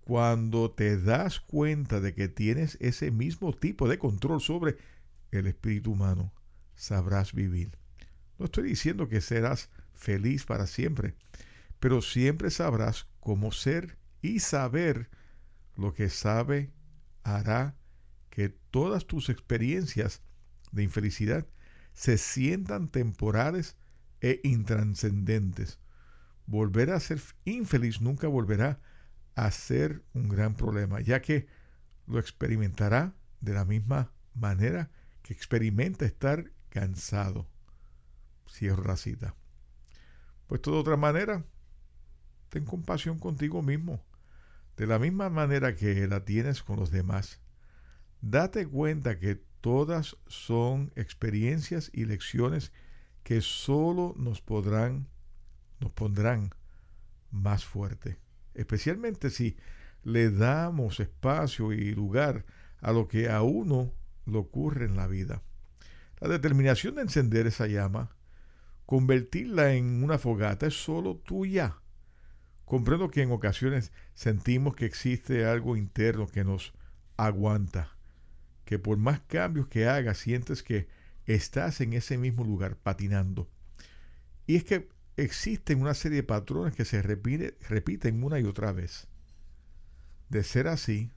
Cuando 0.00 0.70
te 0.70 1.00
das 1.00 1.40
cuenta 1.40 2.00
de 2.00 2.14
que 2.14 2.28
tienes 2.28 2.78
ese 2.80 3.10
mismo 3.10 3.52
tipo 3.52 3.88
de 3.88 3.98
control 3.98 4.40
sobre 4.40 4.76
el 5.32 5.46
espíritu 5.46 5.92
humano, 5.92 6.32
sabrás 6.74 7.34
vivir. 7.34 7.76
No 8.38 8.46
estoy 8.46 8.68
diciendo 8.68 9.08
que 9.08 9.20
serás 9.20 9.68
feliz 9.92 10.46
para 10.46 10.66
siempre, 10.66 11.14
pero 11.80 12.02
siempre 12.02 12.50
sabrás 12.50 13.08
cómo 13.20 13.52
ser 13.52 13.98
y 14.22 14.40
saber 14.40 15.10
lo 15.76 15.92
que 15.92 16.08
sabe 16.08 16.72
hará 17.36 17.76
que 18.30 18.48
todas 18.48 19.06
tus 19.06 19.28
experiencias 19.28 20.22
de 20.72 20.82
infelicidad 20.82 21.46
se 21.92 22.18
sientan 22.18 22.88
temporales 22.88 23.76
e 24.20 24.40
intranscendentes. 24.44 25.78
Volver 26.46 26.90
a 26.90 27.00
ser 27.00 27.20
infeliz 27.44 28.00
nunca 28.00 28.28
volverá 28.28 28.80
a 29.34 29.50
ser 29.50 30.02
un 30.14 30.28
gran 30.28 30.54
problema, 30.54 31.00
ya 31.00 31.20
que 31.20 31.46
lo 32.06 32.18
experimentará 32.18 33.14
de 33.40 33.52
la 33.52 33.64
misma 33.64 34.12
manera 34.34 34.90
que 35.22 35.32
experimenta 35.32 36.06
estar 36.06 36.52
cansado. 36.70 37.48
Cierro 38.48 38.84
la 38.84 38.96
cita. 38.96 39.34
Pues 40.46 40.62
de 40.62 40.70
otra 40.70 40.96
manera, 40.96 41.44
ten 42.48 42.64
compasión 42.64 43.18
contigo 43.18 43.62
mismo, 43.62 44.02
de 44.78 44.86
la 44.86 45.00
misma 45.00 45.28
manera 45.28 45.74
que 45.74 46.06
la 46.06 46.24
tienes 46.24 46.62
con 46.62 46.76
los 46.76 46.92
demás. 46.92 47.40
Date 48.20 48.64
cuenta 48.66 49.18
que 49.18 49.34
todas 49.60 50.16
son 50.28 50.92
experiencias 50.94 51.90
y 51.92 52.04
lecciones 52.04 52.72
que 53.24 53.40
solo 53.40 54.14
nos 54.16 54.40
podrán, 54.40 55.08
nos 55.80 55.90
pondrán 55.90 56.50
más 57.32 57.64
fuerte. 57.64 58.20
Especialmente 58.54 59.30
si 59.30 59.56
le 60.04 60.30
damos 60.30 61.00
espacio 61.00 61.72
y 61.72 61.92
lugar 61.92 62.46
a 62.80 62.92
lo 62.92 63.08
que 63.08 63.28
a 63.28 63.42
uno 63.42 63.92
le 64.26 64.38
ocurre 64.38 64.86
en 64.86 64.96
la 64.96 65.08
vida. 65.08 65.42
La 66.20 66.28
determinación 66.28 66.94
de 66.94 67.02
encender 67.02 67.48
esa 67.48 67.66
llama, 67.66 68.16
convertirla 68.86 69.74
en 69.74 70.04
una 70.04 70.18
fogata, 70.18 70.68
es 70.68 70.80
solo 70.80 71.16
tuya. 71.16 71.82
Comprendo 72.68 73.10
que 73.10 73.22
en 73.22 73.32
ocasiones 73.32 73.92
sentimos 74.14 74.76
que 74.76 74.84
existe 74.84 75.46
algo 75.46 75.76
interno 75.76 76.28
que 76.28 76.44
nos 76.44 76.74
aguanta 77.16 77.98
que 78.68 78.78
por 78.78 78.98
más 78.98 79.20
cambios 79.20 79.66
que 79.68 79.88
hagas, 79.88 80.18
sientes 80.18 80.62
que 80.62 80.88
estás 81.24 81.80
en 81.80 81.94
ese 81.94 82.18
mismo 82.18 82.44
lugar 82.44 82.76
patinando. 82.76 83.48
Y 84.46 84.56
es 84.56 84.64
que 84.64 84.90
existen 85.16 85.80
una 85.80 85.94
serie 85.94 86.16
de 86.16 86.22
patrones 86.22 86.74
que 86.74 86.84
se 86.84 87.00
repite, 87.00 87.56
repiten 87.66 88.22
una 88.22 88.38
y 88.38 88.44
otra 88.44 88.72
vez. 88.72 89.08
De 90.28 90.44
ser 90.44 90.68
así, 90.68 91.10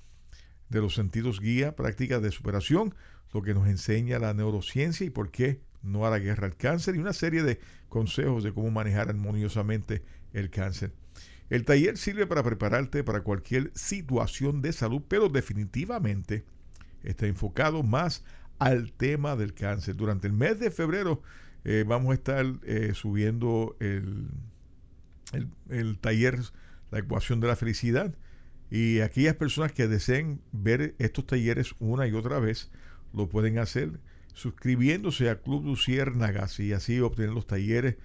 de 0.69 0.81
los 0.81 0.93
sentidos 0.93 1.39
guía, 1.39 1.75
prácticas 1.75 2.21
de 2.21 2.29
superación, 2.29 2.93
lo 3.33 3.41
que 3.41 3.55
nos 3.55 3.67
enseña 3.67 4.19
la 4.19 4.35
neurociencia 4.35 5.03
y 5.03 5.09
por 5.09 5.31
qué 5.31 5.63
no 5.81 6.05
a 6.05 6.11
la 6.11 6.19
guerra 6.19 6.45
al 6.45 6.57
cáncer 6.57 6.95
y 6.95 6.99
una 6.99 7.13
serie 7.13 7.41
de 7.41 7.59
consejos 7.89 8.43
de 8.43 8.53
cómo 8.53 8.69
manejar 8.69 9.09
armoniosamente 9.09 10.03
el 10.33 10.51
cáncer. 10.51 10.93
El 11.49 11.63
taller 11.63 11.97
sirve 11.97 12.27
para 12.27 12.43
prepararte 12.43 13.03
para 13.03 13.21
cualquier 13.21 13.71
situación 13.73 14.61
de 14.61 14.73
salud, 14.73 15.01
pero 15.07 15.29
definitivamente 15.29 16.43
está 17.03 17.25
enfocado 17.27 17.83
más 17.83 18.23
al 18.59 18.91
tema 18.91 19.35
del 19.35 19.53
cáncer. 19.53 19.95
Durante 19.95 20.27
el 20.27 20.33
mes 20.33 20.59
de 20.59 20.71
febrero 20.71 21.21
eh, 21.63 21.85
vamos 21.87 22.11
a 22.11 22.15
estar 22.15 22.45
eh, 22.63 22.91
subiendo 22.93 23.75
el, 23.79 24.27
el, 25.69 25.97
taller 25.99 26.39
La 26.91 26.99
ecuación 26.99 27.39
de 27.39 27.47
la 27.47 27.55
felicidad. 27.55 28.13
Y 28.69 28.99
aquellas 28.99 29.35
personas 29.35 29.71
que 29.71 29.87
deseen 29.87 30.41
ver 30.51 30.95
estos 30.99 31.25
talleres 31.25 31.73
una 31.79 32.07
y 32.07 32.13
otra 32.13 32.39
vez, 32.39 32.69
lo 33.13 33.29
pueden 33.29 33.59
hacer 33.59 34.01
suscribiéndose 34.33 35.29
a 35.29 35.39
Club 35.39 35.65
Luciérnagas 35.65 36.59
y 36.59 36.73
así 36.73 36.99
obtener 36.99 37.31
los 37.31 37.47
talleres 37.47 37.95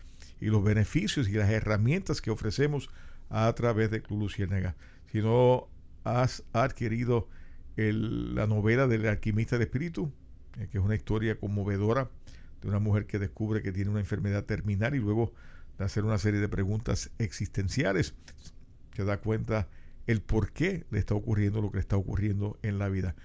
y 0.40 0.47
los 0.47 0.62
beneficios 0.62 1.28
y 1.28 1.32
las 1.32 1.51
herramientas 1.51 2.20
que 2.20 2.30
ofrecemos 2.30 2.88
a 3.33 3.53
través 3.55 3.91
de 3.91 4.03
Club 4.03 4.20
Luciérnagas. 4.20 4.74
Si 5.11 5.20
no 5.20 5.68
has 6.05 6.45
adquirido 6.53 7.28
la 7.76 8.47
novela 8.47 8.87
del 8.87 9.07
alquimista 9.09 9.57
de 9.57 9.64
espíritu, 9.64 10.12
eh, 10.59 10.68
que 10.70 10.78
es 10.78 10.85
una 10.85 10.95
historia 10.95 11.41
conmovedora 11.41 12.11
de 12.61 12.68
una 12.68 12.78
mujer 12.78 13.07
que 13.07 13.18
descubre 13.18 13.62
que 13.62 13.72
tiene 13.72 13.91
una 13.91 14.01
enfermedad 14.01 14.45
terminal 14.45 14.95
y 14.95 14.99
luego 14.99 15.33
de 15.78 15.85
hacer 15.87 16.05
una 16.05 16.18
serie 16.18 16.41
de 16.41 16.49
preguntas 16.49 17.11
existenciales, 17.18 18.14
se 18.95 19.05
da 19.05 19.16
cuenta 19.16 19.68
el 20.07 20.20
por 20.20 20.53
qué 20.53 20.85
le 20.91 20.99
está 20.99 21.14
ocurriendo 21.14 21.62
lo 21.62 21.70
que 21.70 21.78
le 21.78 21.80
está 21.80 21.97
ocurriendo 21.97 22.59
en 22.62 22.78
la 22.78 22.91
vida. 22.91 23.16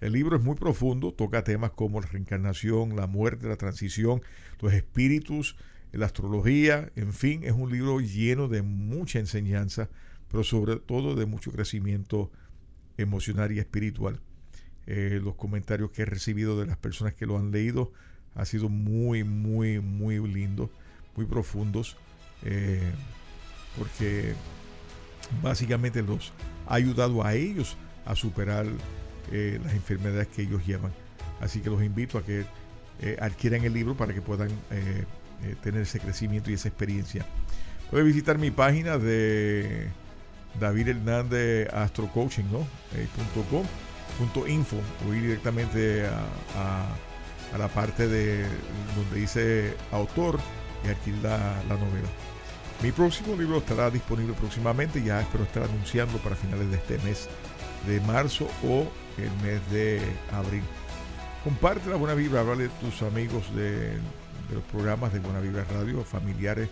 El 0.00 0.12
libro 0.14 0.36
es 0.36 0.42
muy 0.42 0.54
profundo, 0.54 1.12
toca 1.12 1.44
temas 1.44 1.72
como 1.72 2.00
la 2.00 2.06
reencarnación, 2.06 2.96
la 2.96 3.06
muerte, 3.06 3.46
la 3.46 3.56
transición, 3.56 4.22
los 4.60 4.72
espíritus, 4.72 5.56
la 5.92 6.06
astrología, 6.06 6.90
en 6.94 7.12
fin, 7.12 7.42
es 7.44 7.52
un 7.52 7.70
libro 7.70 8.00
lleno 8.00 8.48
de 8.48 8.62
mucha 8.62 9.18
enseñanza, 9.18 9.88
pero 10.30 10.44
sobre 10.44 10.76
todo 10.76 11.16
de 11.16 11.26
mucho 11.26 11.50
crecimiento 11.50 12.30
emocional 12.96 13.50
y 13.52 13.58
espiritual. 13.58 14.20
Eh, 14.86 15.20
los 15.22 15.34
comentarios 15.34 15.90
que 15.90 16.02
he 16.02 16.04
recibido 16.04 16.58
de 16.58 16.66
las 16.66 16.76
personas 16.76 17.14
que 17.14 17.26
lo 17.26 17.38
han 17.38 17.50
leído 17.50 17.92
han 18.34 18.46
sido 18.46 18.68
muy, 18.68 19.24
muy, 19.24 19.80
muy 19.80 20.18
lindos, 20.28 20.70
muy 21.16 21.26
profundos, 21.26 21.96
eh, 22.44 22.92
porque 23.76 24.34
básicamente 25.42 26.02
los 26.02 26.32
ha 26.66 26.74
ayudado 26.74 27.24
a 27.24 27.34
ellos 27.34 27.76
a 28.04 28.14
superar 28.14 28.66
eh, 29.32 29.60
las 29.62 29.74
enfermedades 29.74 30.28
que 30.28 30.42
ellos 30.42 30.64
llevan. 30.64 30.92
Así 31.40 31.60
que 31.60 31.70
los 31.70 31.82
invito 31.82 32.18
a 32.18 32.24
que 32.24 32.44
adquieran 33.18 33.64
el 33.64 33.72
libro 33.72 33.96
para 33.96 34.12
que 34.12 34.20
puedan 34.20 34.50
tener 35.62 35.82
ese 35.82 36.00
crecimiento 36.00 36.50
y 36.50 36.54
esa 36.54 36.68
experiencia. 36.68 37.24
Puede 37.90 38.04
visitar 38.04 38.38
mi 38.38 38.50
página 38.50 38.98
de 38.98 39.88
David 40.58 40.88
Hernández 40.88 41.68
Astro 41.72 42.08
Coaching, 42.12 42.44
¿no? 42.50 42.60
Eh, 42.94 43.06
punto 44.18 44.46
.info 44.46 44.76
o 45.08 45.14
ir 45.14 45.22
directamente 45.22 46.06
a, 46.06 46.86
la 47.58 47.68
parte 47.68 48.06
de 48.06 48.44
donde 48.94 49.20
dice 49.20 49.74
autor 49.90 50.38
y 50.84 50.88
adquirir 50.88 51.20
la, 51.22 51.38
la 51.68 51.74
novela. 51.74 52.08
Mi 52.82 52.92
próximo 52.92 53.34
libro 53.36 53.58
estará 53.58 53.90
disponible 53.90 54.34
próximamente, 54.34 55.02
ya 55.02 55.20
espero 55.20 55.44
estar 55.44 55.64
anunciando 55.64 56.18
para 56.18 56.36
finales 56.36 56.70
de 56.70 56.76
este 56.76 56.98
mes 56.98 57.28
de 57.86 58.00
marzo 58.02 58.48
o 58.64 58.86
el 59.18 59.30
mes 59.42 59.60
de 59.70 60.00
abril. 60.32 60.62
Comparte 61.42 61.90
la 61.90 61.96
buena 61.96 62.14
vibra, 62.14 62.40
háblale 62.40 62.66
a 62.66 62.80
tus 62.80 63.02
amigos 63.02 63.54
de, 63.54 63.98
de 64.50 64.56
los 64.56 64.64
programas 64.64 65.12
de 65.12 65.20
Buena 65.20 65.40
Vibra 65.40 65.64
Radio, 65.72 66.04
familiares 66.04 66.68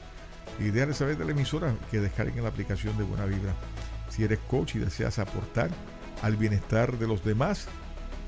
y 0.59 0.65
déjale 0.65 0.95
saber 0.95 1.17
de 1.17 1.25
la 1.25 1.31
emisora 1.31 1.75
que 1.91 2.01
descarguen 2.01 2.43
la 2.43 2.51
aplicación 2.51 2.97
de 2.99 3.05
Buena 3.05 3.25
Vibra. 3.25 3.55
Si 4.11 4.25
eres 4.25 4.41
coach 4.51 4.75
y 4.75 4.79
deseas 4.79 5.19
aportar 5.19 5.71
al 6.23 6.37
bienestar 6.37 6.99
de 6.99 7.07
los 7.07 7.25
demás, 7.25 7.69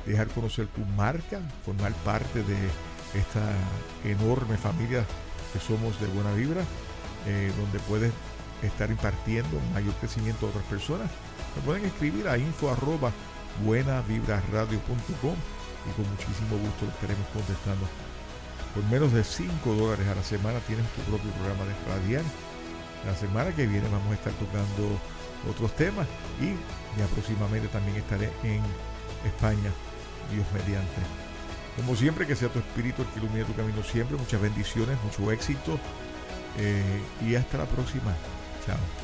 dejar 0.06 0.28
conocer 0.28 0.68
tu 0.68 0.82
marca, 0.96 1.40
formar 1.64 1.92
parte 2.04 2.42
de 2.42 2.56
esta 3.14 3.42
enorme 4.04 4.56
familia 4.56 5.04
que 5.52 5.58
somos 5.58 6.00
de 6.00 6.06
Buena 6.08 6.32
Vibra, 6.32 6.62
eh, 7.26 7.52
donde 7.58 7.78
puedes 7.80 8.12
estar 8.62 8.90
impartiendo 8.90 9.58
mayor 9.72 9.94
crecimiento 9.94 10.46
a 10.46 10.50
otras 10.50 10.64
personas, 10.66 11.10
me 11.56 11.62
pueden 11.62 11.84
escribir 11.84 12.28
a 12.28 12.38
info 12.38 12.70
arroba 12.70 13.10
buenavibraradio.com 13.64 15.34
y 15.88 15.92
con 15.96 16.10
muchísimo 16.10 16.56
gusto 16.58 16.84
lo 16.84 16.92
estaremos 16.92 17.26
contestando. 17.32 18.09
Por 18.74 18.84
menos 18.84 19.12
de 19.12 19.24
5 19.24 19.74
dólares 19.74 20.06
a 20.08 20.14
la 20.14 20.22
semana 20.22 20.60
tienes 20.60 20.86
tu 20.94 21.02
propio 21.02 21.30
programa 21.32 21.64
de 21.64 21.74
radial. 21.88 22.24
La 23.04 23.14
semana 23.14 23.54
que 23.54 23.66
viene 23.66 23.88
vamos 23.88 24.10
a 24.10 24.14
estar 24.14 24.32
tocando 24.34 24.98
otros 25.48 25.74
temas 25.74 26.06
y 26.40 26.50
ya 26.98 27.06
próximamente 27.14 27.68
también 27.68 27.96
estaré 27.96 28.30
en 28.44 28.62
España, 29.24 29.70
Dios 30.32 30.46
mediante. 30.52 31.00
Como 31.76 31.96
siempre, 31.96 32.26
que 32.26 32.36
sea 32.36 32.48
tu 32.48 32.58
espíritu 32.58 33.02
el 33.02 33.08
que 33.08 33.20
ilumine 33.20 33.44
tu 33.44 33.54
camino 33.54 33.82
siempre. 33.82 34.16
Muchas 34.16 34.40
bendiciones, 34.40 34.98
mucho 35.02 35.32
éxito 35.32 35.78
eh, 36.58 37.02
y 37.26 37.34
hasta 37.34 37.58
la 37.58 37.66
próxima. 37.66 38.14
Chao. 38.66 38.99